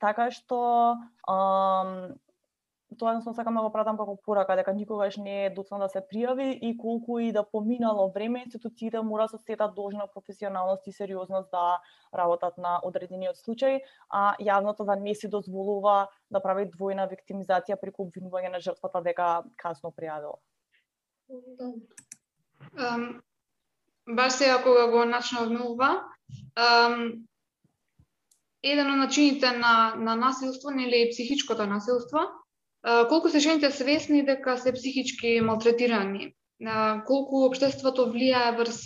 така 0.00 0.30
што 0.34 0.60
а, 1.26 1.38
тоа 2.96 3.10
едноставно 3.10 3.34
сакам 3.36 3.54
да 3.54 3.62
го 3.62 3.70
пратам 3.72 3.98
како 3.98 4.16
порака 4.24 4.56
дека 4.56 4.72
никогаш 4.72 5.16
не 5.16 5.46
е 5.46 5.50
доцна 5.50 5.78
да 5.78 5.88
се 5.92 6.00
пријави 6.00 6.48
и 6.56 6.76
колку 6.78 7.18
и 7.18 7.32
да 7.32 7.44
поминало 7.44 8.08
време 8.12 8.42
институциите 8.46 9.00
мора 9.00 9.28
да 9.32 9.38
се 9.38 9.56
должна 9.76 10.06
професионалност 10.14 10.86
и 10.86 10.92
сериозност 10.92 11.50
да 11.50 11.80
работат 12.14 12.58
на 12.58 12.80
одредениот 12.82 13.36
случај, 13.36 13.80
а 14.08 14.34
јавното 14.40 14.84
да 14.84 14.96
не 14.96 15.14
си 15.14 15.28
дозволува 15.28 16.08
да 16.30 16.40
прави 16.40 16.70
двојна 16.70 17.08
виктимизација 17.10 17.76
преку 17.76 18.08
обвинување 18.08 18.52
на 18.52 18.60
жртвата 18.60 19.02
дека 19.02 19.42
касно 19.56 19.92
пријавила. 19.92 20.40
Um, 22.72 23.20
баш 24.08 24.32
сега 24.32 24.62
кога 24.62 24.86
го 24.88 25.04
начнавме 25.04 25.60
ова, 25.60 26.08
um, 26.56 27.28
еден 28.62 28.90
од 28.90 28.98
начините 28.98 29.52
на, 29.52 29.94
на 29.96 30.16
насилство, 30.16 30.70
нели 30.70 31.10
психичкото 31.12 31.66
насилство, 31.66 32.18
колку 33.08 33.28
се 33.28 33.38
жените 33.38 33.70
свесни 33.70 34.24
дека 34.26 34.56
се 34.58 34.72
психички 34.72 35.40
малтретирани, 35.44 36.32
колку 37.06 37.44
обштеството 37.46 38.08
влијае 38.12 38.56
врз 38.58 38.80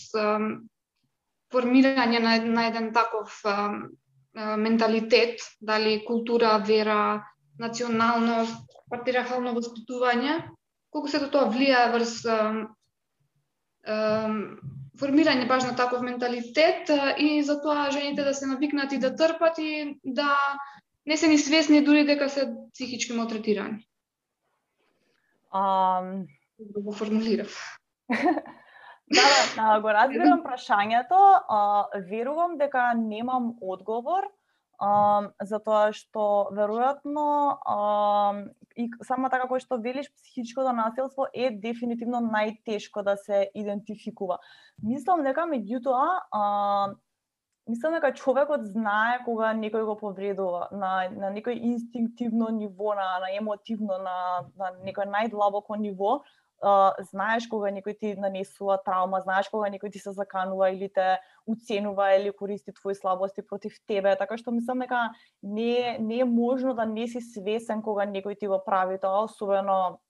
формирање 1.53 2.21
на, 2.25 2.37
на 2.43 2.67
еден 2.71 2.93
таков 2.93 3.43
менталитет, 4.35 5.41
дали 5.61 6.05
култура, 6.07 6.59
вера, 6.67 7.23
националност, 7.59 8.65
патриархално 8.91 9.55
воспитување, 9.57 10.39
колку 10.91 11.09
се 11.09 11.21
тоа 11.29 11.51
влијае 11.53 11.93
врз 11.95 12.17
формирање 15.01 15.49
баш 15.49 15.65
на 15.65 15.77
таков 15.77 16.03
менталитет 16.03 16.91
и 17.19 17.43
затоа 17.43 17.91
жените 17.91 18.25
да 18.25 18.35
се 18.35 18.47
навикнати 18.47 18.99
да 18.99 19.15
трпат 19.17 19.59
и 19.59 19.99
да 20.05 20.37
не 21.07 21.17
се 21.17 21.29
ни 21.29 21.39
свесни 21.39 21.85
дури 21.85 22.05
дека 22.07 22.29
се 22.29 22.49
психички 22.75 23.13
малтретирани. 23.13 23.87
Um... 25.53 26.27
Да 26.59 26.81
го 26.81 26.93
формулирав. 26.93 27.79
да, 29.15 29.29
да, 29.57 29.81
го 29.81 29.89
разбирам 29.89 30.43
прашањето, 30.45 31.19
а, 31.49 31.87
верувам 32.11 32.57
дека 32.59 32.93
немам 32.97 33.53
одговор, 33.61 34.29
а, 34.79 35.31
затоа 35.43 35.93
што 35.97 36.49
веројатно 36.57 37.27
а, 37.67 37.79
и 38.77 38.89
само 39.05 39.31
така 39.31 39.49
кој 39.51 39.63
што 39.65 39.81
велиш 39.83 40.11
психичкото 40.15 40.73
насилство 40.77 41.29
е 41.35 41.51
дефинитивно 41.51 42.23
најтешко 42.25 43.05
да 43.05 43.17
се 43.17 43.49
идентификува. 43.55 44.39
Мислам 44.83 45.25
дека 45.27 45.47
меѓутоа 45.51 46.07
а, 46.31 46.43
Мислам 47.71 47.95
дека 47.95 48.11
човекот 48.19 48.65
знае 48.67 49.21
кога 49.23 49.53
некој 49.55 49.85
го 49.87 49.95
повредува 49.99 50.67
на, 50.75 51.07
на 51.15 51.31
некој 51.31 51.61
инстинктивно 51.71 52.51
ниво, 52.51 52.95
на, 52.99 53.21
на 53.23 53.31
емотивно, 53.39 53.99
на, 54.03 54.17
на 54.59 54.73
некој 54.83 55.07
најдлабоко 55.07 55.79
ниво, 55.79 56.17
uh, 56.59 56.91
знаеш 57.13 57.47
кога 57.47 57.71
некој 57.71 57.95
ти 58.01 58.13
нанесува 58.19 58.81
травма, 58.83 59.23
знаеш 59.23 59.47
кога 59.55 59.71
некој 59.71 59.95
ти 59.95 60.03
се 60.03 60.11
заканува 60.11 60.73
или 60.75 60.91
те 60.91 61.21
уценува 61.47 62.11
или 62.19 62.35
користи 62.35 62.75
твои 62.75 62.99
слабости 62.99 63.47
против 63.47 63.79
тебе, 63.87 64.17
така 64.19 64.37
што 64.37 64.51
мислам 64.51 64.83
дека 64.83 65.11
не, 65.43 65.99
не 66.01 66.19
е 66.19 66.25
можно 66.25 66.75
да 66.75 66.87
не 66.87 67.07
си 67.07 67.23
свесен 67.23 67.83
кога 67.83 68.11
некој 68.11 68.39
ти 68.39 68.51
го 68.51 68.59
прави 68.67 68.99
тоа, 68.99 69.23
особено 69.31 70.01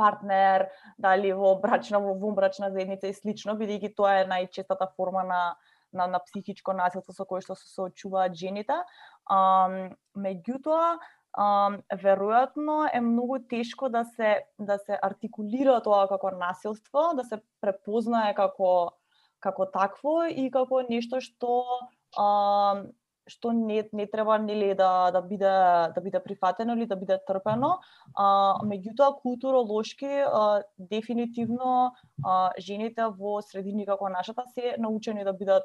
партнер, 0.00 0.70
дали 0.98 1.32
во 1.36 1.54
брачна, 1.60 2.00
во 2.00 2.14
вумбрачна 2.18 2.70
заедница 2.72 3.10
и 3.10 3.14
слично, 3.14 3.54
бидејќи 3.58 3.94
тоа 3.94 4.22
е 4.22 4.28
најчестата 4.30 4.88
форма 4.96 5.22
на 5.28 5.40
на, 5.92 6.06
на 6.06 6.20
психичко 6.24 6.72
насилство 6.72 7.12
со 7.12 7.24
кое 7.24 7.40
што 7.44 7.56
се 7.58 7.68
соочуваат 7.70 8.36
жените. 8.36 8.76
Um, 9.30 9.94
меѓутоа, 10.16 10.98
um, 11.38 11.80
веројатно 11.90 12.90
е 12.92 13.00
многу 13.00 13.40
тешко 13.50 13.88
да 13.88 14.04
се 14.16 14.40
да 14.58 14.78
се 14.78 14.98
артикулира 15.02 15.80
тоа 15.82 16.06
како 16.08 16.30
насилство, 16.30 17.12
да 17.14 17.24
се 17.24 17.42
препознае 17.60 18.34
како 18.34 18.92
како 19.40 19.66
такво 19.66 20.26
и 20.28 20.50
како 20.52 20.82
нешто 20.88 21.20
што 21.24 21.64
um, 22.18 22.90
што 23.30 23.52
не 23.56 23.84
не 23.92 24.06
треба 24.06 24.38
нели 24.38 24.74
да 24.74 25.10
да 25.14 25.22
биде 25.22 25.52
да 25.94 26.00
биде 26.04 26.20
прифатено 26.20 26.76
или 26.76 26.86
да 26.86 26.96
биде 26.96 27.18
трпено. 27.26 27.78
А 28.14 28.58
меѓутоа 28.64 29.20
културолошки 29.22 30.10
а, 30.26 30.62
дефинитивно 30.78 31.92
а, 32.24 32.50
жените 32.58 33.06
во 33.18 33.40
средини 33.42 33.86
како 33.86 34.08
нашата 34.08 34.44
се 34.54 34.74
научени 34.78 35.24
да 35.24 35.32
бидат 35.32 35.64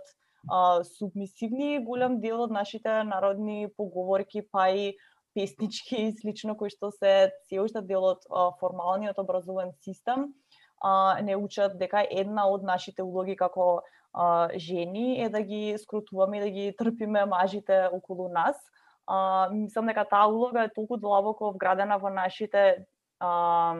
а, 0.50 0.84
субмисивни. 0.84 1.79
Голем 1.84 2.19
дел 2.22 2.45
од 2.45 2.51
нашите 2.51 3.03
народни 3.03 3.67
поговорки 3.77 4.45
па 4.51 4.69
и 4.69 4.95
песнички 5.36 5.95
и 6.07 6.13
слично 6.15 6.55
кои 6.55 6.69
што 6.69 6.91
се 6.91 7.31
се 7.50 7.60
уште 7.60 7.81
дел 7.81 8.05
од 8.13 8.24
формалниот 8.62 9.19
образовен 9.19 9.74
систем 9.81 10.31
а, 10.81 11.22
не 11.22 11.36
учат 11.36 11.77
дека 11.79 12.05
една 12.12 12.48
од 12.48 12.63
нашите 12.63 13.03
улоги 13.03 13.36
како 13.36 13.84
а, 14.15 14.50
жени 14.55 15.22
е 15.22 15.29
да 15.29 15.41
ги 15.41 15.75
скрутуваме 15.77 16.38
и 16.38 16.41
да 16.41 16.50
ги 16.50 16.74
трпиме 16.77 17.25
мажите 17.25 17.89
околу 17.91 18.29
нас. 18.29 18.55
А, 19.07 19.50
мислам 19.51 19.91
дека 19.91 20.05
таа 20.10 20.31
улога 20.31 20.63
е 20.63 20.74
толку 20.74 20.98
длабоко 20.98 21.51
вградена 21.51 22.00
во 22.00 22.10
нашите 22.10 22.86
а, 23.19 23.75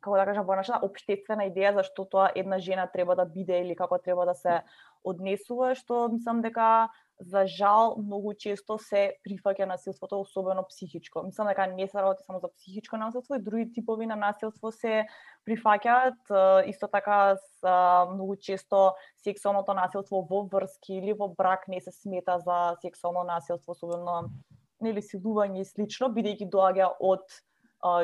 како 0.00 0.16
да 0.16 0.24
кажам, 0.28 0.46
во 0.46 0.56
нашата 0.56 0.80
општествена 0.86 1.48
идеја 1.50 1.74
за 1.74 1.82
што 1.86 2.04
тоа 2.04 2.30
една 2.34 2.58
жена 2.58 2.86
треба 2.86 3.16
да 3.16 3.24
биде 3.24 3.60
или 3.60 3.76
како 3.76 3.98
треба 3.98 4.26
да 4.26 4.34
се 4.34 4.62
однесува, 5.04 5.74
што 5.74 6.08
мислам 6.12 6.42
дека 6.42 6.88
за 7.18 7.46
жал 7.50 7.96
многу 7.98 8.30
често 8.38 8.76
се 8.78 9.16
прифаќа 9.26 9.66
насилството, 9.66 10.20
особено 10.22 10.62
психичко. 10.70 11.22
Мислам 11.26 11.48
дека 11.50 11.66
не 11.66 11.88
се 11.88 11.98
работи 11.98 12.22
само 12.22 12.38
за 12.38 12.48
психичко 12.48 12.96
насилство, 12.96 13.34
и 13.34 13.42
други 13.42 13.72
типови 13.72 14.06
на 14.06 14.14
насилство 14.16 14.70
се 14.72 15.02
прифаќаат. 15.46 16.30
Исто 16.70 16.86
така 16.86 17.36
многу 18.14 18.36
често 18.36 18.94
сексуалното 19.24 19.74
насилство 19.74 20.22
во 20.30 20.44
врски 20.46 20.94
или 21.02 21.12
во 21.12 21.28
брак 21.28 21.66
не 21.68 21.80
се 21.80 21.90
смета 21.90 22.38
за 22.38 22.76
сексуално 22.82 23.26
насилство, 23.26 23.72
особено 23.74 24.30
нели 24.80 25.02
силување 25.02 25.62
и 25.62 25.66
слично, 25.66 26.06
бидејќи 26.14 26.46
доаѓа 26.46 26.92
од 27.00 27.26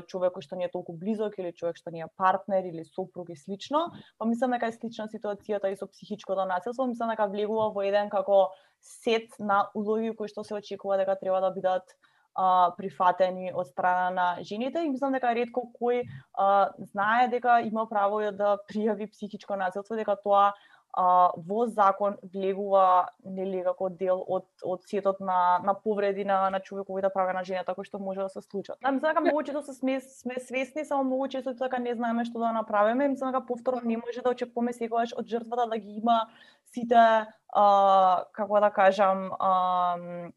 човек 0.06 0.38
што 0.40 0.56
ни 0.56 0.64
е 0.64 0.70
толку 0.72 0.92
близок 0.92 1.38
или 1.38 1.52
човек 1.52 1.76
што 1.76 1.90
ни 1.90 2.00
е 2.00 2.10
партнер 2.16 2.64
или 2.64 2.84
сопруг 2.84 3.30
и 3.30 3.36
слично. 3.36 3.90
Па 4.18 4.26
мислам 4.26 4.54
дека 4.54 4.70
е 4.70 4.76
слична 4.76 5.08
ситуацијата 5.08 5.72
и 5.72 5.76
со 5.76 5.86
психичкото 5.86 6.46
насилство, 6.46 6.86
мислам 6.86 7.10
дека 7.10 7.26
влегува 7.26 7.70
во 7.74 7.82
еден 7.82 8.10
како 8.10 8.50
сет 8.80 9.38
на 9.38 9.70
улоги 9.74 10.14
кои 10.16 10.28
што 10.28 10.44
се 10.44 10.54
очекува 10.54 10.98
дека 11.00 11.16
треба 11.18 11.40
да 11.40 11.50
бидат 11.50 11.96
а, 12.34 12.74
прифатени 12.76 13.52
од 13.54 13.66
страна 13.70 14.10
на 14.10 14.26
жените 14.42 14.82
и 14.84 14.90
мислам 14.90 15.14
дека 15.14 15.34
ретко 15.34 15.66
кој 15.80 16.04
а, 16.34 16.70
знае 16.92 17.28
дека 17.32 17.60
има 17.64 17.86
право 17.90 18.20
да 18.32 18.58
пријави 18.70 19.10
психичко 19.10 19.56
насилство, 19.56 19.96
дека 19.96 20.16
тоа 20.22 20.52
а, 20.96 21.30
во 21.36 21.66
закон 21.66 22.14
влегува 22.34 23.08
нели 23.24 23.62
како 23.66 23.88
дел 23.90 24.20
од 24.28 24.46
од 24.62 24.84
сетот 24.86 25.20
на 25.20 25.58
на 25.64 25.74
повреди 25.74 26.24
на 26.24 26.50
на 26.50 26.60
човековите 26.60 27.10
права 27.14 27.32
на 27.34 27.42
жената 27.44 27.74
кои 27.74 27.84
што 27.84 27.98
може 27.98 28.20
да 28.20 28.28
се 28.28 28.40
случат. 28.40 28.78
Да, 28.82 28.92
мислам 28.92 29.10
дека 29.10 29.20
многу 29.20 29.42
често 29.42 29.62
се 29.62 29.74
сме 29.74 30.00
сме 30.00 30.38
свесни, 30.38 30.84
само 30.84 31.04
многу 31.04 31.28
често 31.28 31.56
така 31.56 31.78
не 31.78 31.94
знаеме 31.94 32.24
што 32.24 32.38
да 32.38 32.52
направиме. 32.52 33.08
Мислам 33.08 33.32
дека 33.32 33.46
повторно 33.46 33.82
не 33.84 33.96
може 33.96 34.22
да 34.22 34.30
очекуваме 34.30 34.72
секогаш 34.72 35.14
од 35.18 35.26
жртвата 35.26 35.66
да 35.66 35.78
ги 35.78 35.98
има 35.98 36.28
сите 36.72 37.26
а, 37.54 38.24
како 38.32 38.60
да 38.60 38.70
кажам 38.70 39.32
а, 39.38 40.30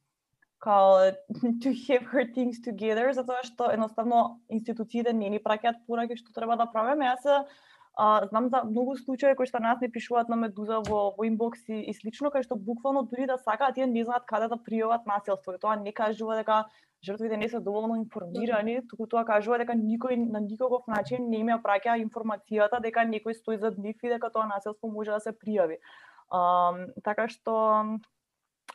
као 0.59 1.13
to 1.61 1.69
have 1.85 2.05
her 2.11 2.25
things 2.33 2.57
together, 2.65 3.11
затоа 3.13 3.45
што 3.45 3.69
едноставно 3.71 4.41
институциите 4.49 5.13
не 5.13 5.29
ни 5.29 5.39
праќаат 5.39 5.85
пораки 5.85 6.17
што 6.17 6.33
треба 6.33 6.57
да 6.57 6.65
правиме. 6.65 7.13
Јас 7.13 7.45
А, 8.00 8.27
знам 8.27 8.50
за 8.50 8.62
многу 8.63 8.96
случаи 8.96 9.34
кои 9.36 9.48
што 9.50 9.58
нас 9.58 9.80
не 9.82 9.88
пишуваат 9.89 10.27
на 10.30 10.36
Медуза 10.38 10.84
во, 10.86 11.00
во 11.18 11.24
инбокс 11.25 11.63
и, 11.66 11.80
и 11.89 11.94
слично, 11.98 12.30
кај 12.30 12.44
што 12.46 12.56
буквално 12.56 13.01
дури 13.10 13.25
да 13.25 13.39
сакаат, 13.42 13.74
тие 13.74 13.88
не 13.89 14.04
знаат 14.06 14.27
каде 14.30 14.50
да 14.51 14.58
пријават 14.68 15.10
насилство. 15.10 15.56
И 15.56 15.58
тоа 15.58 15.80
не 15.82 15.94
кажува 15.98 16.36
дека 16.38 16.60
жртвите 17.01 17.38
не 17.38 17.50
се 17.50 17.60
доволно 17.60 17.96
информирани, 17.98 18.84
туку 18.89 19.08
тоа 19.10 19.25
кажува 19.25 19.58
дека 19.58 19.74
никој 19.74 20.13
на 20.30 20.44
никаков 20.46 20.86
начин 20.86 21.25
не 21.32 21.42
им 21.42 21.50
ја 21.50 21.58
праќа 21.63 21.98
информацијата 22.04 22.84
дека 22.86 23.01
некој 23.01 23.34
стои 23.34 23.58
зад 23.58 23.82
нив 23.82 23.98
и 24.04 24.13
дека 24.13 24.30
тоа 24.30 24.46
насилство 24.46 24.94
може 24.94 25.18
да 25.18 25.20
се 25.20 25.34
пријави. 25.34 25.82
А, 26.30 26.77
така 27.01 27.25
што 27.34 27.58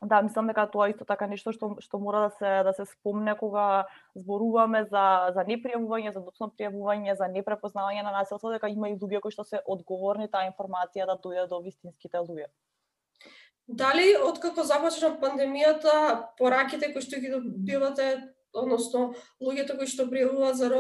Да, 0.02 0.18
мислам 0.23 0.49
дека 0.50 0.64
тоа 0.66 0.88
исто 0.90 1.04
така 1.06 1.28
нешто 1.30 1.52
што 1.54 1.68
што 1.78 1.99
мора 2.02 2.25
да 2.26 2.30
се 2.38 2.50
да 2.66 2.73
се 2.75 2.85
спомне 2.90 3.37
кога 3.38 3.87
зборуваме 4.18 4.82
за 4.90 5.30
за 5.35 5.44
непријавување, 5.47 6.11
за 6.11 6.21
доцно 6.21 6.49
пријавување, 6.50 7.14
за 7.14 7.28
непрепознавање 7.30 8.02
на 8.02 8.11
насилство, 8.11 8.50
дека 8.50 8.66
има 8.68 8.90
и 8.90 8.97
луѓе 8.99 9.21
кои 9.23 9.30
што 9.30 9.44
се 9.47 9.61
одговорни 9.62 10.26
таа 10.28 10.49
информација 10.50 11.06
да 11.06 11.14
дојде 11.14 11.47
до 11.49 11.61
вистинските 11.62 12.18
луѓе. 12.18 12.50
Дали 13.68 14.16
откако 14.18 14.64
започна 14.66 15.12
пандемијата, 15.23 15.94
пораките 16.38 16.90
кои 16.92 17.02
што 17.02 17.21
ги 17.23 17.30
добивате, 17.30 18.09
односно 18.52 19.12
луѓето 19.40 19.76
кои 19.78 19.87
што 19.87 20.09
пријавуваат 20.11 20.59
за 20.59 20.73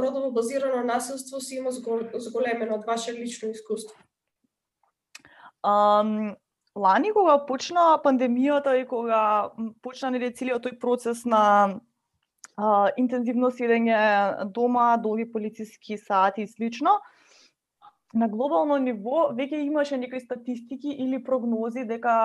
родово 0.00 0.30
базирано 0.32 0.80
насилство 0.88 1.40
си 1.40 1.60
има 1.60 1.70
зголемено 1.70 2.80
од 2.80 2.88
ваше 2.88 3.12
лично 3.12 3.52
искуство? 3.52 3.94
Um, 5.64 6.36
лани 6.76 7.12
кога 7.14 7.38
почна 7.46 7.98
пандемијата 8.04 8.74
и 8.80 8.86
кога 8.86 9.50
почна 9.82 10.10
нели 10.10 10.32
целиот 10.34 10.66
тој 10.66 10.78
процес 10.80 11.24
на 11.24 11.42
а, 12.56 12.90
интензивно 12.96 13.50
седење 13.50 14.46
дома, 14.54 14.96
долги 14.96 15.26
полициски 15.30 15.98
сати 15.98 16.42
и 16.42 16.48
слично, 16.48 16.98
на 18.14 18.28
глобално 18.28 18.78
ниво 18.78 19.30
веќе 19.34 19.62
имаше 19.66 19.98
некои 19.98 20.20
статистики 20.20 20.90
или 21.04 21.22
прогнози 21.22 21.84
дека 21.84 22.16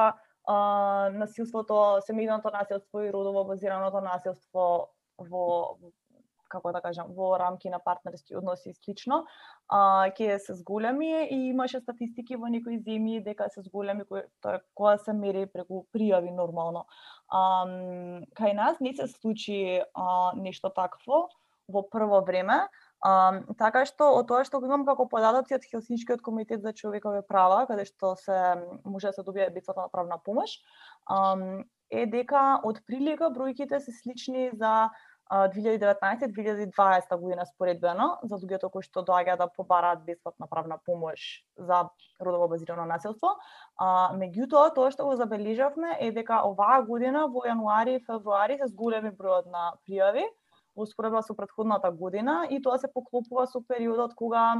а, 0.46 1.10
насилството, 1.13 2.01
семејното 2.10 2.53
насилство 2.53 3.01
и 3.06 3.13
родово 3.13 3.46
базираното 3.53 4.01
насилство 4.01 4.89
во 5.18 5.77
како 6.50 6.74
да 6.75 6.82
кажам, 6.82 7.13
во 7.15 7.32
рамки 7.39 7.70
на 7.70 7.79
партнерски 7.79 8.36
односи 8.36 8.74
и 8.74 8.77
слично, 8.77 9.24
а, 9.68 10.10
ќе 10.18 10.39
се 10.44 10.58
зголеми 10.60 11.12
и 11.29 11.39
имаше 11.50 11.82
статистики 11.84 12.36
во 12.36 12.51
некои 12.51 12.79
земји 12.84 13.24
дека 13.25 13.50
се 13.53 13.63
зголеми 13.65 14.08
кој, 14.10 14.25
тоа 14.44 14.60
која 14.77 14.98
се 15.06 15.13
мери 15.13 15.46
преку 15.46 15.86
пријави 15.96 16.34
нормално. 16.36 16.86
А, 17.29 17.65
кај 18.39 18.56
нас 18.58 18.79
не 18.79 18.94
се 18.94 19.08
случи 19.08 19.79
а, 19.79 20.32
нешто 20.36 20.74
такво 20.75 21.27
во 21.70 21.84
прво 21.86 22.24
време, 22.25 22.65
А, 23.00 23.39
така 23.56 23.86
што 23.88 24.10
од 24.20 24.27
тоа 24.27 24.44
што 24.44 24.60
го 24.60 24.68
имам 24.68 24.84
како 24.88 25.06
податоци 25.08 25.56
од 25.56 25.63
Хелсинскиот 25.72 26.20
комитет 26.22 26.65
за 26.65 26.74
човекови 26.75 27.22
права, 27.27 27.62
каде 27.70 27.86
што 27.88 28.18
се 28.20 28.39
може 28.84 29.08
да 29.08 29.13
се 29.15 29.24
добие 29.24 29.48
бесплатна 29.56 29.88
правна 29.94 30.18
помош, 30.20 30.58
а, 31.08 31.38
е 31.89 32.03
дека 32.12 32.60
од 32.68 32.82
прилика 32.86 33.32
бројките 33.32 33.79
се 33.79 33.96
слични 34.01 34.50
за 34.53 34.89
2019-2020 35.29 37.17
година 37.19 37.45
споредбено 37.45 38.17
за 38.24 38.36
луѓето 38.36 38.69
кои 38.74 38.81
што 38.81 39.03
доаѓа 39.05 39.38
да 39.38 39.48
побараат 39.48 40.01
бесплатна 40.05 40.48
правна 40.50 40.79
помош 40.86 41.45
за 41.57 41.83
родово 42.21 42.48
базирано 42.50 42.86
насилство. 42.89 43.36
А, 43.77 44.09
меѓутоа, 44.17 44.74
тоа 44.74 44.89
што 44.91 45.05
го 45.05 45.15
забележавме 45.15 45.98
е 46.01 46.12
дека 46.12 46.41
оваа 46.50 46.81
година 46.81 47.27
во 47.29 47.45
јануари 47.45 48.00
и 48.00 48.03
февруари 48.07 48.57
се 48.57 48.71
зголеми 48.74 49.13
бројот 49.13 49.51
на 49.53 49.74
пријави 49.86 50.25
во 50.75 50.86
споредба 50.89 51.21
со 51.21 51.36
претходната 51.38 51.91
година 51.91 52.48
и 52.50 52.62
тоа 52.62 52.79
се 52.81 52.89
поклопува 52.89 53.45
со 53.48 53.62
периодот 53.62 54.15
кога 54.15 54.57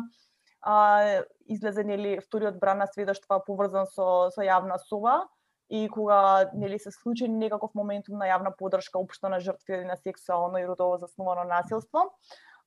а, 0.62 1.24
излезе 1.48 1.84
нели 1.84 2.20
вториот 2.22 2.60
бран 2.60 2.78
на 2.78 2.88
сведоштва 2.88 3.42
поврзан 3.42 3.90
со 3.90 4.30
со 4.30 4.46
јавна 4.46 4.78
соба 4.86 5.26
и 5.70 5.90
кога 5.90 6.50
нели 6.54 6.80
се 6.80 6.92
случи 6.92 7.28
некаков 7.28 7.76
моментум 7.76 8.18
на 8.18 8.26
јавна 8.26 8.52
подршка 8.58 9.00
општо 9.00 9.30
на 9.30 9.40
жртви 9.40 9.86
на 9.86 9.98
сексуално 9.98 10.58
и 10.58 10.68
родово 10.68 10.98
засновано 10.98 11.44
насилство. 11.44 12.10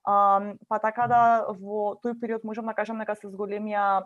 А, 0.05 0.55
па 0.69 0.79
така 0.79 1.07
да 1.07 1.23
во 1.49 1.95
тој 2.03 2.19
период 2.21 2.45
можам 2.45 2.67
да 2.67 2.75
кажам 2.75 2.99
дека 2.99 3.15
се 3.19 3.31
зголемија 3.31 4.03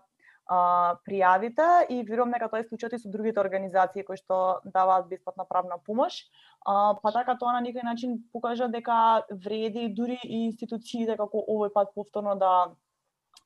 а, 0.46 0.96
пријавите 1.08 1.86
и 1.90 2.02
верувам 2.08 2.32
дека 2.32 2.48
тоа 2.48 2.60
е 2.60 2.68
случајот 2.68 2.96
и 2.96 3.02
со 3.02 3.10
другите 3.12 3.40
организации 3.40 4.04
кои 4.04 4.16
што 4.16 4.60
даваат 4.64 5.08
бесплатна 5.08 5.44
правна 5.44 5.78
помош. 5.78 6.24
А, 6.64 6.94
па 7.02 7.12
така 7.12 7.36
тоа 7.36 7.56
на 7.56 7.64
некој 7.64 7.84
начин 7.84 8.18
покажа 8.32 8.68
дека 8.68 9.24
вреди 9.30 9.88
дури 9.88 10.18
и 10.22 10.46
институциите 10.46 11.16
како 11.16 11.44
овој 11.44 11.72
пат 11.72 11.94
повторно 11.94 12.36
да 12.36 12.52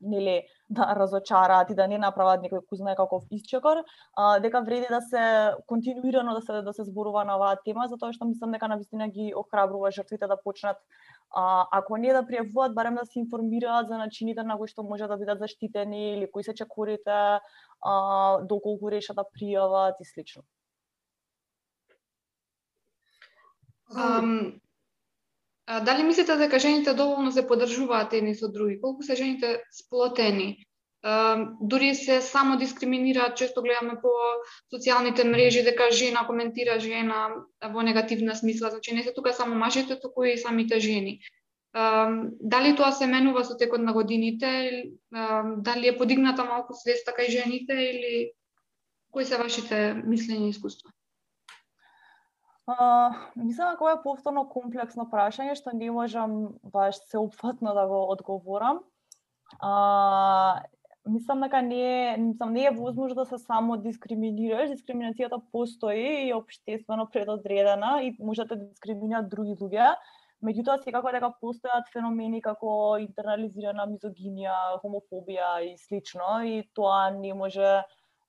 нели 0.01 0.47
да 0.71 0.95
разочараат 0.97 1.71
и 1.71 1.75
да 1.75 1.87
не 1.87 1.99
направат 1.99 2.43
некој 2.43 2.63
кој 2.65 2.77
знае 2.83 2.97
каков 2.97 3.25
исчекор, 3.31 3.83
а, 4.17 4.39
дека 4.41 4.63
вреди 4.63 4.87
да 4.91 5.01
се 5.01 5.55
континуирано 5.67 6.35
да 6.35 6.43
се 6.43 6.63
да 6.63 6.73
се 6.73 6.85
зборува 6.85 7.25
на 7.25 7.37
оваа 7.37 7.57
тема 7.65 7.89
затоа 7.89 8.13
што 8.13 8.25
мислам 8.25 8.53
дека 8.53 8.69
навистина 8.69 9.09
ги 9.09 9.33
охрабрува 9.35 9.91
жртвите 9.91 10.27
да 10.27 10.37
почнат 10.37 10.79
а, 11.35 11.67
ако 11.73 11.97
не 11.97 12.13
да 12.13 12.23
пријавуваат, 12.27 12.75
барем 12.75 12.95
да 12.95 13.07
се 13.07 13.19
информираат 13.21 13.89
за 13.89 13.99
начините 13.99 14.43
на 14.43 14.57
кои 14.57 14.69
што 14.69 14.83
може 14.83 15.07
да 15.07 15.17
бидат 15.17 15.39
заштитени 15.39 16.15
или 16.15 16.31
кои 16.31 16.45
се 16.45 16.55
чекорите, 16.55 17.39
а, 17.83 18.41
доколку 18.43 18.91
решат 18.91 19.17
да 19.17 19.25
пријават 19.25 20.01
и 20.01 20.05
слично. 20.05 20.43
Um, 23.91 24.61
А, 25.71 25.81
дали 25.81 26.03
мислите 26.03 26.37
дека 26.37 26.59
жените 26.59 26.95
доволно 26.95 27.33
се 27.33 27.47
поддржуваат 27.47 28.13
едни 28.13 28.35
со 28.35 28.49
други? 28.51 28.81
Колку 28.81 29.03
се 29.07 29.15
жените 29.15 29.63
сплотени? 29.71 30.67
А, 31.03 31.47
дури 31.61 31.95
се 31.95 32.21
само 32.21 32.57
дискриминираат, 32.59 33.37
често 33.37 33.63
гледаме 33.63 33.95
по 34.03 34.11
социјалните 34.75 35.23
мрежи 35.31 35.63
дека 35.63 35.87
жена 35.95 36.27
коментира 36.27 36.81
жена 36.81 37.21
во 37.63 37.87
негативна 37.87 38.35
смисла, 38.35 38.71
значи 38.71 38.95
не 38.95 39.07
се 39.07 39.15
тука 39.15 39.33
само 39.33 39.55
мажите, 39.55 40.01
туку 40.01 40.25
и 40.25 40.37
самите 40.39 40.81
жени. 40.81 41.21
А, 41.73 42.11
дали 42.41 42.75
тоа 42.77 42.91
се 42.91 43.07
менува 43.07 43.45
со 43.47 43.55
текот 43.55 43.81
на 43.81 43.93
годините? 43.93 44.51
А, 45.15 45.43
дали 45.57 45.95
е 45.95 45.99
подигната 45.99 46.45
малку 46.45 46.75
свеста 46.75 47.15
кај 47.15 47.31
жените 47.31 47.79
или 47.95 48.33
кои 49.11 49.25
се 49.25 49.39
вашите 49.39 50.03
мислења 50.03 50.51
и 50.51 50.51
искуства? 50.51 50.91
А, 52.67 53.11
мислам 53.37 53.73
дека 53.73 53.85
ова 53.85 53.93
е 53.93 54.03
повторно 54.03 54.45
комплексно 54.49 55.07
прашање 55.11 55.57
што 55.59 55.73
не 55.75 55.91
можам 55.91 56.55
баш 56.63 57.01
опфатно 57.15 57.75
да 57.75 57.87
го 57.89 58.03
одговорам. 58.13 58.83
А, 59.59 60.63
мислам 61.09 61.41
дека 61.41 61.63
не 61.63 62.13
е, 62.13 62.17
мислам 62.17 62.53
не 62.53 62.65
е 62.65 62.71
возможно 62.71 63.15
да 63.15 63.27
се 63.27 63.39
само 63.39 63.77
дискриминираш, 63.77 64.71
дискриминацијата 64.71 65.41
постои 65.53 66.27
и 66.27 66.31
е 66.31 66.37
општествено 66.37 67.09
предодредена 67.13 68.03
и 68.03 68.15
може 68.21 68.45
да 68.45 68.57
дискриминираат 68.57 69.29
други 69.29 69.57
луѓе. 69.57 69.95
Меѓутоа 70.41 70.81
секако 70.85 71.11
дека 71.13 71.35
постојат 71.43 71.91
феномени 71.93 72.41
како 72.41 72.97
интернализирана 73.01 73.85
мизогинија, 73.91 74.81
хомофобија 74.81 75.51
и 75.69 75.75
слично 75.79 76.41
и 76.49 76.63
тоа 76.75 77.11
не 77.11 77.35
може 77.35 77.83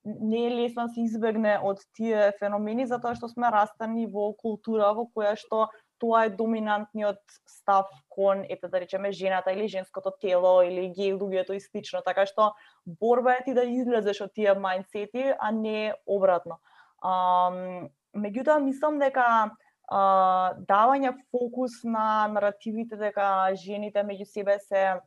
не 0.06 0.48
е 0.48 0.52
лесно 0.56 0.88
да 0.88 0.94
се 0.94 1.02
избегне 1.06 1.58
од 1.62 1.82
тие 1.98 2.32
феномени 2.40 2.88
затоа 2.90 3.14
што 3.16 3.30
сме 3.30 3.52
растани 3.54 4.08
во 4.10 4.32
култура 4.34 4.92
во 4.98 5.06
која 5.14 5.36
што 5.38 5.68
тоа 6.02 6.26
е 6.26 6.34
доминантниот 6.34 7.22
став 7.46 7.90
кон 8.10 8.42
ете 8.50 8.68
да 8.68 8.82
речеме 8.82 9.12
жената 9.12 9.54
или 9.54 9.68
женското 9.70 10.12
тело 10.22 10.62
или 10.66 10.90
геј 10.90 11.14
луѓето 11.22 11.54
и 11.54 11.62
слично, 11.62 12.02
така 12.02 12.26
што 12.26 12.54
борба 12.86 13.38
е 13.38 13.44
ти 13.46 13.54
да 13.54 13.64
излезеш 13.64 14.24
од 14.26 14.34
тие 14.34 14.58
мајндсети, 14.58 15.36
а 15.38 15.52
не 15.52 15.94
обратно. 16.06 16.58
Um, 17.06 17.92
меѓутоа 18.18 18.60
мислам 18.66 18.98
дека 19.00 19.54
а, 19.92 20.02
давање 20.68 21.14
фокус 21.30 21.84
на 21.84 22.28
наративите 22.34 22.98
дека 22.98 23.54
жените 23.60 24.04
меѓу 24.08 24.26
себе 24.26 24.58
се 24.66 25.02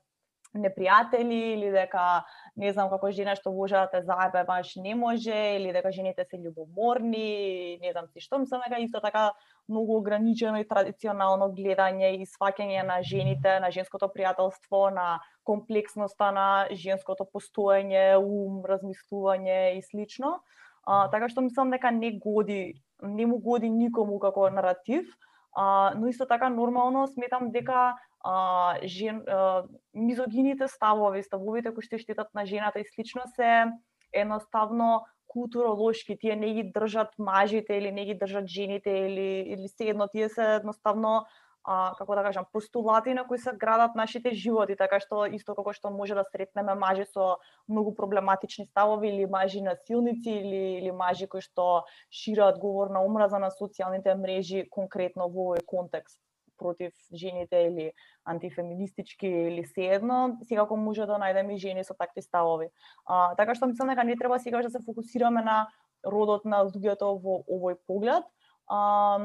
непријатели 0.55 1.55
или 1.55 1.71
дека 1.75 2.25
не 2.57 2.73
знам 2.73 2.89
како 2.91 3.11
жена 3.11 3.35
што 3.35 3.53
може 3.53 3.75
да 3.75 3.87
те 3.91 4.03
заебе 4.07 4.45
баш 4.47 4.75
не 4.77 4.95
може 4.95 5.35
или 5.57 5.73
дека 5.73 5.93
жените 5.93 6.25
се 6.25 6.39
љубоморни, 6.39 7.79
не 7.83 7.93
знам 7.93 8.07
си 8.09 8.23
што, 8.23 8.39
мислам 8.39 8.63
дека 8.65 8.81
исто 8.81 9.01
така 9.03 9.33
многу 9.69 9.99
ограничено 9.99 10.61
и 10.61 10.69
традиционално 10.69 11.51
гледање 11.57 12.15
и 12.21 12.27
сваќање 12.29 12.87
на 12.87 13.01
жените, 13.03 13.59
на 13.61 13.71
женското 13.75 14.11
пријателство, 14.15 14.89
на 14.95 15.21
комплексноста 15.45 16.31
на 16.33 16.67
женското 16.71 17.27
постоење, 17.27 18.17
ум, 18.17 18.63
размислување 18.65 19.79
и 19.79 19.83
слично. 19.83 20.39
А, 20.85 21.09
така 21.11 21.29
што 21.29 21.45
мислам 21.45 21.71
дека 21.73 21.91
не 21.91 22.19
годи, 22.21 22.75
не 23.03 23.27
му 23.27 23.39
годи 23.41 23.71
никому 23.71 24.19
како 24.21 24.51
наратив, 24.51 25.09
а, 25.57 25.95
но 25.97 26.09
исто 26.09 26.27
така 26.27 26.49
нормално 26.49 27.07
сметам 27.09 27.51
дека 27.51 27.95
а, 28.25 28.79
жен, 28.83 29.23
а, 29.29 29.65
мизогините 29.95 30.69
ставови, 30.69 31.23
ставовите 31.23 31.75
кои 31.77 31.85
што 31.85 32.01
штетат 32.01 32.33
на 32.35 32.47
жената 32.49 32.81
и 32.81 32.89
слично 32.89 33.23
се 33.37 33.69
едноставно 34.13 35.05
културолошки, 35.27 36.17
тие 36.17 36.37
не 36.37 36.55
ги 36.55 36.65
држат 36.73 37.13
мажите 37.19 37.77
или 37.77 37.93
не 37.93 38.05
ги 38.05 38.15
држат 38.19 38.47
жените 38.47 38.91
или 38.91 39.45
или 39.53 39.69
се 39.69 39.91
едно 39.93 40.09
тие 40.09 40.29
се 40.29 40.55
едноставно 40.55 41.25
а, 41.65 41.95
како 41.99 42.15
да 42.15 42.23
кажам, 42.23 42.47
постулати 42.53 43.15
на 43.15 43.27
кои 43.27 43.39
се 43.39 43.53
градат 43.53 43.95
нашите 43.97 44.35
животи, 44.35 44.77
така 44.77 45.01
што 45.01 45.25
исто 45.27 45.57
како 45.57 45.73
што 45.77 45.91
може 45.91 46.17
да 46.17 46.25
сретнеме 46.25 46.75
мажи 46.75 47.05
со 47.09 47.37
многу 47.69 47.95
проблематични 47.95 48.67
ставови 48.67 49.09
или 49.09 49.27
мажи 49.27 49.61
насилници 49.65 50.31
или 50.31 50.65
или 50.81 50.93
мажи 50.93 51.29
кои 51.29 51.41
што 51.41 51.85
шираат 52.13 52.61
говор 52.61 52.93
на 52.93 53.05
омраза 53.05 53.41
на 53.41 53.51
социјалните 53.53 54.17
мрежи 54.17 54.69
конкретно 54.71 55.29
во 55.29 55.49
овој 55.49 55.65
контекст 55.67 56.24
против 56.59 56.93
жените 57.13 57.57
или 57.57 57.93
антифеминистички 58.25 59.27
или 59.27 59.65
едно, 59.77 60.39
секако 60.43 60.77
може 60.77 61.07
да 61.07 61.19
најдеме 61.19 61.55
и 61.55 61.59
жени 61.59 61.85
со 61.85 61.95
такви 61.95 62.23
ставови. 62.23 62.69
А, 63.07 63.35
така 63.37 63.55
што 63.55 63.67
мислам 63.67 63.89
дека 63.89 64.05
не 64.05 64.17
треба 64.17 64.39
сега 64.39 64.63
да 64.63 64.71
се 64.71 64.83
фокусираме 64.85 65.43
на 65.43 65.69
родот 66.07 66.45
на 66.45 66.65
луѓето 66.65 67.21
во 67.21 67.43
овој 67.49 67.77
поглед. 67.87 68.25
А, 68.69 69.19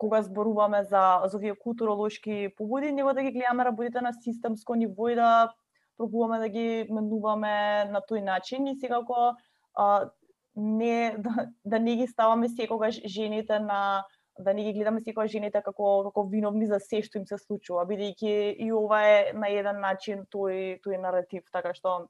кога 0.00 0.22
зборуваме 0.22 0.84
за, 0.84 1.22
за 1.24 1.36
овие 1.36 1.54
културолошки 1.54 2.54
побуди, 2.56 2.92
него 2.92 3.12
да 3.12 3.22
ги 3.22 3.32
гледаме 3.32 3.64
работите 3.64 4.00
на 4.00 4.12
системско 4.12 4.74
ниво 4.74 5.08
и 5.08 5.14
да 5.14 5.52
пробуваме 5.96 6.38
да 6.38 6.48
ги 6.48 6.86
менуваме 6.88 7.84
на 7.92 8.00
тој 8.00 8.24
начин 8.24 8.66
и 8.66 8.78
секако 8.80 9.36
а, 9.74 10.10
не 10.56 11.16
да, 11.18 11.48
да 11.64 11.80
не 11.80 11.96
ги 11.96 12.06
ставаме 12.06 12.48
секогаш 12.48 13.00
жените 13.04 13.58
на 13.58 14.04
да 14.40 14.54
не 14.54 14.64
ги 14.64 14.72
гледаме 14.72 15.00
секогаш 15.00 15.30
жените 15.30 15.62
како 15.64 15.90
како 16.08 16.24
виновни 16.28 16.66
за 16.66 16.80
се 16.80 17.02
што 17.06 17.20
им 17.20 17.26
се 17.26 17.38
случува, 17.38 17.86
бидејќи 17.88 18.56
и 18.66 18.70
ова 18.72 19.02
е 19.08 19.18
на 19.34 19.52
еден 19.52 19.80
начин 19.80 20.24
тој 20.34 20.80
тој 20.84 21.00
наратив, 21.02 21.44
така 21.52 21.74
што 21.74 22.08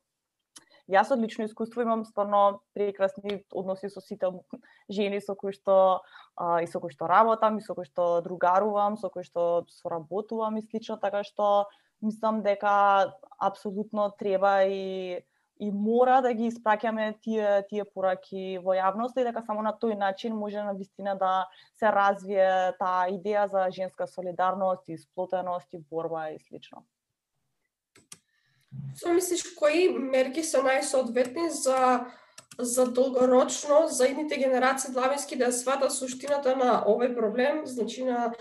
Јас 0.90 1.12
од 1.14 1.20
лично 1.22 1.44
искуство 1.46 1.84
имам 1.84 2.00
стварно 2.02 2.60
прекрасни 2.74 3.36
односи 3.54 3.86
со 3.92 4.00
сите 4.02 4.26
жени 4.90 5.20
со 5.22 5.36
кои 5.38 5.54
што 5.54 5.76
а, 6.34 6.62
и 6.64 6.66
со 6.66 6.80
кои 6.82 6.90
што 6.90 7.06
работам, 7.06 7.58
и 7.58 7.62
со 7.62 7.76
кои 7.78 7.86
што 7.86 8.20
другарувам, 8.26 8.96
со 8.98 9.10
кои 9.14 9.22
што 9.22 9.66
соработувам 9.70 10.58
и 10.58 10.64
слично, 10.66 10.98
така 10.98 11.22
што 11.22 11.68
мислам 12.02 12.42
дека 12.42 13.14
апсолутно 13.38 14.10
треба 14.18 14.64
и 14.66 15.22
и 15.60 15.70
мора 15.70 16.20
да 16.24 16.32
ги 16.34 16.48
испраќаме 16.48 17.10
тие 17.24 17.48
тие 17.68 17.84
пораки 17.84 18.58
во 18.64 18.74
јавност 18.78 19.18
и 19.20 19.24
дека 19.26 19.42
само 19.44 19.62
на 19.62 19.74
тој 19.76 19.98
начин 19.98 20.36
може 20.36 20.62
на 20.64 20.72
вистина 20.72 21.16
да 21.20 21.48
се 21.76 21.92
развие 21.92 22.72
таа 22.80 23.10
идеја 23.12 23.44
за 23.52 23.66
женска 23.70 24.06
солидарност 24.06 24.88
и 24.88 24.96
сплотеност 24.98 25.68
и 25.74 25.82
борба 25.90 26.30
и 26.30 26.38
слично. 26.40 26.84
Што 28.96 29.12
мислиш, 29.12 29.44
кои 29.58 29.88
мерки 29.92 30.42
се 30.42 30.64
најсоодветни 30.64 31.48
за 31.48 32.06
за 32.60 32.84
долгорочно 32.92 33.88
за 33.88 34.06
идните 34.06 34.36
генерации 34.36 34.92
длавински 34.92 35.36
да 35.36 35.52
сватат 35.52 35.92
суштината 35.92 36.56
на 36.56 36.82
овој 36.84 37.14
проблем, 37.16 37.62
значи 37.64 38.04
на 38.04 38.32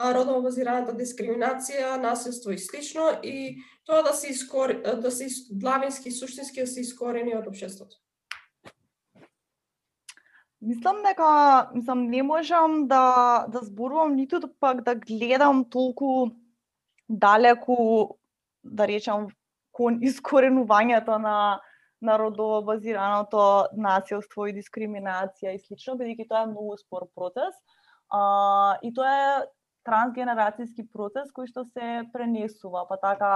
родово 0.00 0.42
базираната 0.44 0.92
дискриминација, 0.92 1.96
насилство 2.00 2.52
и 2.52 2.58
слично 2.58 3.08
и 3.22 3.62
тоа 3.86 4.02
да 4.02 4.12
се 4.12 4.28
искор... 4.32 4.74
да 4.82 5.10
се 5.10 5.28
длавински 5.50 6.10
суштински 6.12 6.60
да 6.60 6.66
се 6.66 6.80
искорени 6.80 7.36
од 7.36 7.46
општеството. 7.48 7.96
Мислам 10.60 11.02
дека 11.04 11.70
мислам 11.74 12.06
не 12.10 12.22
можам 12.22 12.88
да 12.88 13.46
да 13.48 13.60
зборувам 13.62 14.16
ниту 14.16 14.40
да 14.40 14.48
пак 14.60 14.82
да 14.82 14.94
гледам 14.94 15.64
толку 15.70 16.30
далеку 17.08 18.16
да 18.64 18.88
речам 18.88 19.28
кон 19.72 20.00
искоренувањето 20.10 21.18
на 21.18 21.60
на 22.02 22.18
родово 22.18 22.62
базираното 22.62 23.68
насилство 23.72 24.46
и 24.46 24.52
дискриминација 24.52 25.54
и 25.54 25.58
слично, 25.58 25.96
бидејќи 25.96 26.28
тоа 26.28 26.42
е 26.44 26.50
многу 26.52 26.76
спор 26.76 27.06
процес. 27.14 27.56
А, 28.12 28.76
и 28.82 28.92
тоа 28.94 29.12
е 29.16 29.30
трансгенерацијски 29.86 30.88
процес 30.92 31.30
кој 31.34 31.50
што 31.50 31.64
се 31.64 32.04
пренесува, 32.12 32.86
па 32.88 32.98
така 33.02 33.32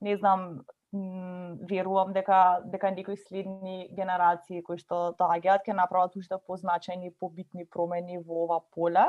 не 0.00 0.16
знам, 0.16 0.62
верувам 0.92 2.12
дека 2.12 2.60
дека 2.68 2.90
некои 2.90 3.16
следни 3.16 3.88
генерации 3.96 4.62
кои 4.62 4.76
што 4.76 5.14
доаѓаат 5.20 5.64
ќе 5.64 5.76
направат 5.78 6.16
уште 6.20 6.36
позначајни 6.48 7.14
побитни 7.20 7.64
промени 7.64 8.18
во 8.18 8.44
ова 8.44 8.60
поле. 8.74 9.06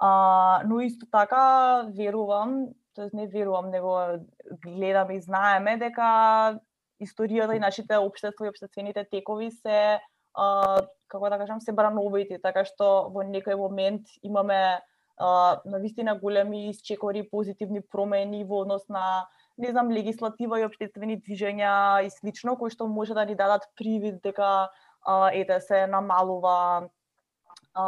А, 0.00 0.62
но 0.66 0.80
исто 0.80 1.06
така 1.12 1.86
верувам 1.94 2.72
тоест 2.94 3.14
не 3.14 3.26
верувам, 3.26 3.70
него 3.70 3.98
гледаме 4.64 5.16
и 5.16 5.20
знаеме 5.20 5.76
дека 5.76 6.60
историјата 7.00 7.56
и 7.56 7.62
нашите 7.62 7.96
општества 7.96 8.46
и 8.46 8.50
општествените 8.50 9.04
текови 9.04 9.50
се 9.50 10.00
а, 10.34 10.80
како 11.08 11.30
да 11.30 11.38
кажам 11.38 11.60
се 11.60 11.72
брановити, 11.72 12.38
така 12.42 12.64
што 12.64 13.10
во 13.14 13.24
некој 13.24 13.56
момент 13.56 14.10
имаме 14.22 14.80
на 15.20 15.78
вистина 15.78 16.18
големи 16.18 16.68
исчекори 16.70 17.28
позитивни 17.30 17.80
промени 17.80 18.44
во 18.44 18.62
однос 18.62 18.88
на 18.88 19.26
не 19.58 19.70
знам 19.70 19.90
легислатива 19.92 20.60
и 20.60 20.64
општествени 20.64 21.18
движења 21.20 22.06
и 22.06 22.10
слично 22.10 22.56
кои 22.56 22.72
што 22.72 22.88
може 22.88 23.14
да 23.14 23.26
ни 23.28 23.36
дадат 23.36 23.68
привид 23.76 24.22
дека 24.24 24.70
а, 25.04 25.30
ете 25.32 25.60
се 25.60 25.86
намалува 25.86 26.88
а, 27.74 27.84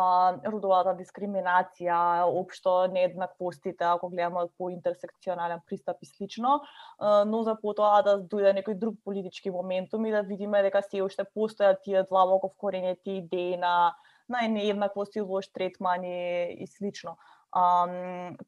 родовата 0.47 0.95
дискриминација, 0.99 2.27
општо 2.29 2.75
нееднаквостите, 2.93 3.85
ако 3.85 4.11
гледаме 4.11 4.47
по 4.59 4.71
интерсекционален 4.71 5.61
пристап 5.67 5.97
и 6.03 6.07
слично, 6.07 6.61
а, 6.99 7.25
но 7.25 7.43
за 7.43 7.57
потоа 7.57 8.03
да 8.03 8.19
дојде 8.21 8.55
некој 8.61 8.79
друг 8.79 9.01
политички 9.05 9.51
моментум 9.51 10.07
и 10.07 10.13
да 10.13 10.23
видиме 10.23 10.63
дека 10.63 10.83
се 10.83 11.03
уште 11.03 11.25
постојат 11.25 11.83
тие 11.85 12.05
длабоко 12.09 12.53
вкоренети 12.55 13.19
идеи 13.25 13.57
на 13.57 13.95
на 14.29 14.47
нееднаквост 14.49 15.17
и 15.17 15.21
лош 15.21 15.49
третман 15.53 16.05
и, 16.05 16.57
и 16.61 16.67
слично. 16.67 17.17
А, 17.53 17.87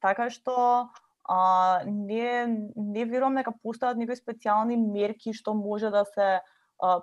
така 0.01 0.31
што 0.31 0.91
а, 1.25 1.83
не, 1.87 2.47
не 2.77 3.05
верувам 3.05 3.41
дека 3.41 3.55
постојат 3.65 4.01
некои 4.01 4.17
специјални 4.19 4.77
мерки 4.77 5.33
што 5.33 5.55
може 5.55 5.91
да 5.91 6.05
се 6.05 6.41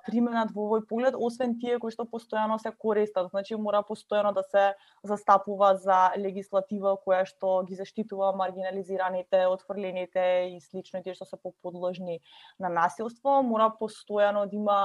применат 0.05 0.51
во 0.53 0.65
овој 0.67 0.83
поглед, 0.87 1.15
освен 1.15 1.55
тие 1.59 1.77
кои 1.79 1.93
што 1.93 2.05
постојано 2.05 2.57
се 2.61 2.71
користат. 2.71 3.29
Значи, 3.31 3.55
мора 3.55 3.81
постојано 3.87 4.33
да 4.35 4.43
се 4.43 4.65
застапува 5.03 5.75
за 5.75 6.11
легислатива 6.17 6.97
која 7.05 7.23
што 7.25 7.63
ги 7.67 7.75
заштитува 7.79 8.33
маргинализираните, 8.35 9.47
отфрлените 9.47 10.25
и 10.51 10.59
слично 10.61 11.01
тие 11.01 11.15
што 11.15 11.25
се 11.25 11.37
поподложни 11.37 12.19
на 12.59 12.69
насилство. 12.69 13.41
Мора 13.41 13.71
постојано 13.79 14.45
да 14.49 14.55
има 14.55 14.79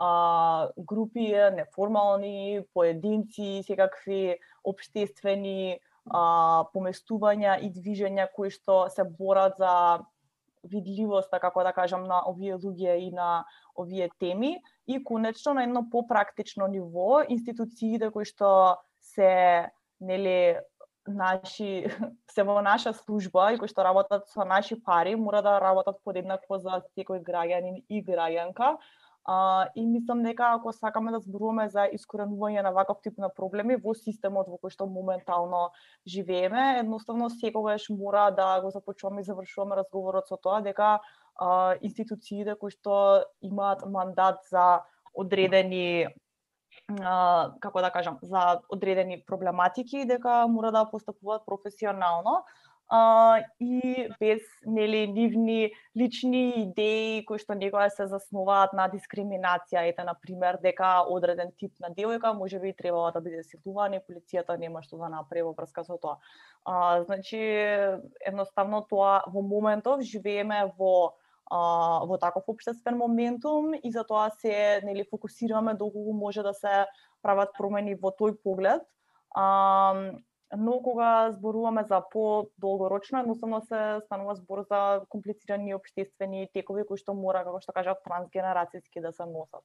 а, 0.00 0.68
групи 0.78 1.28
неформални, 1.52 2.64
поединци, 2.74 3.62
секакви 3.66 4.38
обштествени 4.64 5.76
а, 6.08 6.64
поместувања 6.72 7.58
и 7.60 7.68
движења 7.68 8.30
кои 8.32 8.48
што 8.50 8.86
се 8.88 9.04
борат 9.04 9.60
за 9.60 10.00
видливоста, 10.64 11.36
така 11.36 11.48
како 11.48 11.64
да 11.64 11.72
кажам, 11.72 12.04
на 12.08 12.22
овие 12.28 12.56
луѓе 12.56 12.96
и 13.00 13.10
на 13.12 13.44
овие 13.76 14.10
теми. 14.20 14.58
И 14.86 15.04
конечно 15.04 15.54
на 15.54 15.64
едно 15.64 15.84
попрактично 15.90 16.66
ниво 16.66 17.20
институциите 17.28 18.10
кои 18.10 18.24
што 18.24 18.80
се 19.00 19.68
нели 20.00 20.56
наши 21.06 21.88
се 22.34 22.42
во 22.42 22.60
наша 22.62 22.92
служба 22.92 23.52
и 23.52 23.58
кои 23.60 23.68
што 23.68 23.84
работат 23.84 24.28
со 24.32 24.44
наши 24.44 24.80
пари 24.80 25.14
мора 25.16 25.42
да 25.42 25.58
работат 25.60 26.00
подеднакво 26.04 26.58
за 26.58 26.82
секој 26.96 27.20
граѓанин 27.24 27.84
и 27.88 28.04
граѓанка. 28.04 28.76
А, 29.32 29.68
и 29.76 29.86
мислам 29.86 30.22
дека 30.22 30.46
ако 30.56 30.72
сакаме 30.72 31.12
да 31.14 31.20
зборуваме 31.22 31.68
за 31.70 31.84
искоренување 31.94 32.64
на 32.66 32.72
ваков 32.74 32.98
тип 33.04 33.18
на 33.22 33.28
проблеми 33.30 33.76
во 33.78 33.92
системот 33.94 34.48
во 34.50 34.56
кој 34.58 34.72
што 34.74 34.88
моментално 34.90 35.60
живееме, 36.14 36.80
едноставно 36.80 37.28
секогаш 37.30 37.86
мора 37.94 38.24
да 38.34 38.48
го 38.64 38.72
започнуваме 38.74 39.22
и 39.22 39.28
завршуваме 39.28 39.78
разговорот 39.78 40.26
со 40.26 40.34
тоа 40.34 40.58
дека 40.66 40.88
а, 41.38 41.76
институциите 41.78 42.56
кои 42.58 42.74
што 42.74 43.22
имаат 43.40 43.86
мандат 43.86 44.42
за 44.50 44.82
одредени 45.14 46.10
а, 46.98 47.54
како 47.62 47.86
да 47.86 47.94
кажам, 47.94 48.18
за 48.22 48.58
одредени 48.68 49.22
проблематики 49.22 50.08
дека 50.10 50.46
мора 50.50 50.74
да 50.74 50.88
постапуваат 50.90 51.46
професионално 51.46 52.42
а, 52.90 53.40
и 53.60 54.08
без 54.20 54.42
нели 54.66 55.06
нивни 55.06 55.70
лични 55.96 56.50
идеи 56.62 57.24
кои 57.24 57.38
што 57.38 57.54
некоја 57.54 57.86
се 57.94 58.08
заснуваат 58.10 58.74
на 58.74 58.88
дискриминација, 58.90 59.84
ете 59.86 60.02
на 60.04 60.16
пример 60.18 60.58
дека 60.62 61.06
одреден 61.06 61.52
тип 61.54 61.72
на 61.78 61.92
девојка 61.94 62.34
можеби 62.34 62.72
требало 62.74 63.12
да 63.14 63.22
биде 63.22 63.44
силувана 63.46 64.00
и 64.00 64.04
полицијата 64.04 64.58
нема 64.58 64.82
што 64.82 64.98
да 64.98 65.08
направи 65.08 65.46
во 65.46 65.54
врска 65.54 65.84
со 65.86 65.98
тоа. 66.02 66.18
А, 66.64 67.04
значи 67.06 67.38
едноставно 68.26 68.82
тоа 68.90 69.22
во 69.26 69.42
моментов 69.42 70.02
живееме 70.02 70.72
во 70.76 71.14
а, 71.46 72.02
во 72.06 72.18
таков 72.18 72.48
општествен 72.48 72.98
моментум 72.98 73.70
и 73.74 73.92
за 73.92 74.02
тоа 74.02 74.30
се 74.42 74.80
нели 74.82 75.06
фокусираме 75.10 75.74
доколку 75.74 76.12
може 76.12 76.42
да 76.42 76.54
се 76.54 76.86
прават 77.22 77.54
промени 77.58 77.94
во 77.94 78.10
тој 78.10 78.34
поглед. 78.42 78.82
А, 79.30 79.94
но 80.56 80.80
кога 80.82 81.32
зборуваме 81.32 81.84
за 81.84 82.02
по-долгорочно, 82.10 83.20
едноставно 83.20 83.60
се 83.60 84.00
станува 84.04 84.34
збор 84.34 84.64
за 84.70 85.00
комплицирани 85.08 85.74
обштествени 85.74 86.48
текови 86.54 86.84
кои 86.86 86.98
што 86.98 87.14
мора, 87.14 87.44
како 87.46 87.60
што 87.62 87.74
кажав, 87.76 88.02
трансгенерацијски 88.06 89.02
да 89.02 89.12
се 89.12 89.28
носат. 89.30 89.62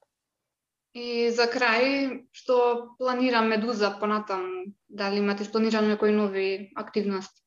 И 0.95 1.29
за 1.29 1.49
крај, 1.51 2.29
што 2.31 2.93
планира 2.99 3.41
Медуза 3.41 3.89
понатаму? 3.99 4.69
Дали 4.87 5.19
имате 5.19 5.43
спланирано 5.43 5.91
некои 5.91 6.11
нови 6.11 6.71
активности? 6.75 7.41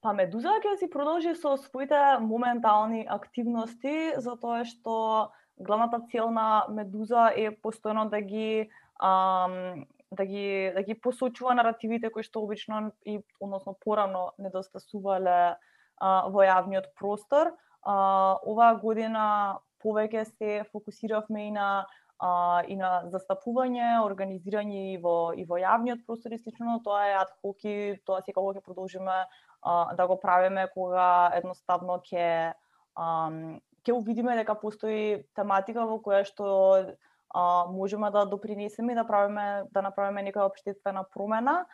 Па 0.00 0.12
Медуза 0.14 0.60
ќе 0.62 0.76
си 0.78 0.86
продолжи 0.92 1.34
со 1.34 1.56
своите 1.56 1.98
моментални 2.22 3.02
активности, 3.08 4.14
затоа 4.22 4.62
што 4.68 5.32
главната 5.58 6.04
цел 6.12 6.30
на 6.30 6.66
Медуза 6.70 7.32
е 7.34 7.50
постојано 7.50 8.06
да 8.12 8.20
ги 8.20 8.70
ам, 9.02 9.88
да 10.10 10.24
ги 10.24 10.72
да 10.74 10.82
ги 10.82 10.94
посочува 10.94 11.54
наративите 11.54 12.10
кои 12.10 12.22
што 12.22 12.42
обично 12.42 12.90
и 13.04 13.20
односно 13.40 13.76
порано 13.84 14.32
недостасувале 14.38 15.56
а, 16.00 16.28
во 16.32 16.44
јавниот 16.44 16.94
простор. 16.98 17.52
А, 17.82 18.38
оваа 18.42 18.74
година 18.80 19.58
повеќе 19.84 20.24
се 20.24 20.64
фокусиравме 20.72 21.48
и 21.48 21.50
на 21.50 21.86
а, 22.18 22.62
и 22.66 22.76
на 22.76 23.04
застапување, 23.12 24.00
организирање 24.04 24.94
и 24.94 24.96
во 25.02 25.34
и 25.36 25.44
во 25.44 25.60
јавниот 25.60 26.06
простор 26.06 26.32
и 26.32 26.38
слично, 26.38 26.80
тоа 26.84 27.04
е 27.10 27.18
ад 27.20 27.34
хок 27.42 27.64
и 27.64 27.98
тоа 28.04 28.24
секако 28.24 28.54
ќе 28.56 28.64
продолжиме 28.64 29.18
а, 29.62 29.94
да 29.94 30.06
го 30.06 30.16
правиме 30.20 30.68
кога 30.74 31.30
едноставно 31.36 32.00
ќе 32.00 32.54
ќе 32.98 33.94
увидиме 33.94 34.34
дека 34.40 34.56
постои 34.58 35.22
тематика 35.38 35.86
во 35.86 36.00
која 36.02 36.24
што 36.26 36.48
а, 37.34 37.66
можеме 37.70 38.10
да 38.10 38.26
допринесеме 38.26 38.92
и 38.92 38.94
да 38.94 39.06
правиме 39.06 39.64
да 39.72 39.82
направиме 39.82 40.24
некоја 40.24 40.48
општествена 40.48 41.04
промена. 41.14 41.66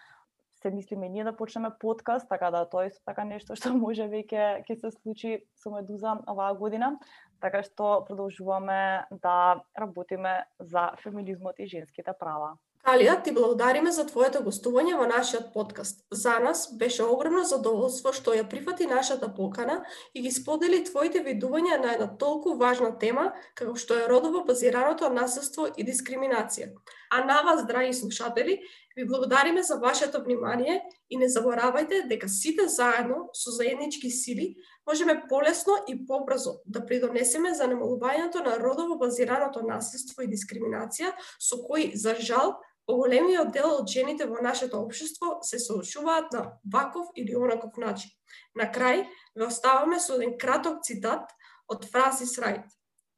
Се 0.62 0.70
мислиме 0.70 1.08
ние 1.08 1.24
да 1.24 1.36
почнеме 1.36 1.70
подкаст, 1.80 2.28
така 2.28 2.50
да 2.50 2.64
тоа 2.68 2.86
е 2.86 2.90
така 3.04 3.24
нешто 3.24 3.56
што 3.56 3.74
може 3.84 4.08
веќе 4.08 4.64
ќе 4.64 4.74
се 4.80 4.90
случи 4.90 5.38
со 5.54 5.70
Медуза 5.70 6.18
оваа 6.26 6.54
година, 6.54 6.94
така 7.40 7.62
што 7.62 8.04
продолжуваме 8.08 9.06
да 9.10 9.60
работиме 9.78 10.44
за 10.60 10.90
феминизмот 11.02 11.58
и 11.58 11.66
женските 11.66 12.12
права. 12.18 12.56
Алија, 12.84 13.14
ти 13.24 13.32
благодариме 13.32 13.88
за 13.96 14.02
твоето 14.04 14.42
гостување 14.44 14.98
во 14.98 15.06
нашиот 15.08 15.46
подкаст. 15.54 16.02
За 16.12 16.34
нас 16.44 16.66
беше 16.76 17.06
огромно 17.08 17.40
задоволство 17.48 18.10
што 18.12 18.34
ја 18.36 18.44
прифати 18.44 18.84
нашата 18.84 19.30
покана 19.32 19.78
и 20.12 20.20
ги 20.20 20.30
сподели 20.30 20.82
твоите 20.84 21.22
видувања 21.24 21.78
на 21.80 21.94
една 21.94 22.10
толку 22.20 22.52
важна 22.60 22.90
тема 23.00 23.30
како 23.56 23.72
што 23.80 23.96
е 23.96 24.08
родово 24.10 24.44
базираното 24.44 25.08
насилство 25.08 25.64
и 25.64 25.86
дискриминација. 25.88 26.74
А 27.10 27.24
на 27.24 27.40
вас, 27.46 27.64
драги 27.66 27.94
слушатели, 27.94 28.60
ви 28.96 29.06
благодариме 29.06 29.62
за 29.62 29.78
вашето 29.78 30.20
внимание 30.22 30.82
и 31.10 31.16
не 31.16 31.28
заборавајте 31.28 32.04
дека 32.08 32.28
сите 32.28 32.68
заедно 32.68 33.30
со 33.32 33.50
заеднички 33.50 34.10
сили 34.10 34.56
можеме 34.86 35.22
полесно 35.28 35.72
и 35.88 36.06
побрзо 36.06 36.60
да 36.66 36.84
придонесеме 36.86 37.54
за 37.54 37.64
намалувањето 37.64 38.44
на 38.44 38.58
родово 38.60 38.98
базираното 38.98 39.64
насилство 39.64 40.22
и 40.22 40.28
дискриминација 40.28 41.14
со 41.40 41.62
кои, 41.64 41.90
за 41.96 42.14
жал, 42.20 42.58
Поголемиот 42.86 43.52
дел 43.52 43.70
од 43.78 43.88
жените 43.88 44.26
во 44.28 44.42
нашето 44.44 44.82
општество 44.84 45.38
се 45.42 45.58
соочуваат 45.58 46.32
на 46.32 46.42
ваков 46.72 47.08
или 47.16 47.36
онаков 47.36 47.78
начин. 47.80 48.10
На 48.54 48.68
крај, 48.68 49.06
ве 49.34 49.46
оставаме 49.46 50.00
со 50.00 50.18
еден 50.18 50.36
краток 50.38 50.82
цитат 50.84 51.32
од 51.68 51.88
Франсис 51.88 52.36
Рајт. 52.36 52.68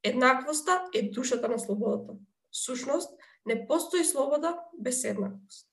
Еднаквоста 0.07 0.85
е 0.95 1.11
душата 1.11 1.49
на 1.49 1.59
слободата. 1.59 2.15
Сушност, 2.53 3.11
не 3.47 3.67
постои 3.67 4.05
слобода 4.05 4.55
без 4.79 5.05
еднаквост. 5.05 5.66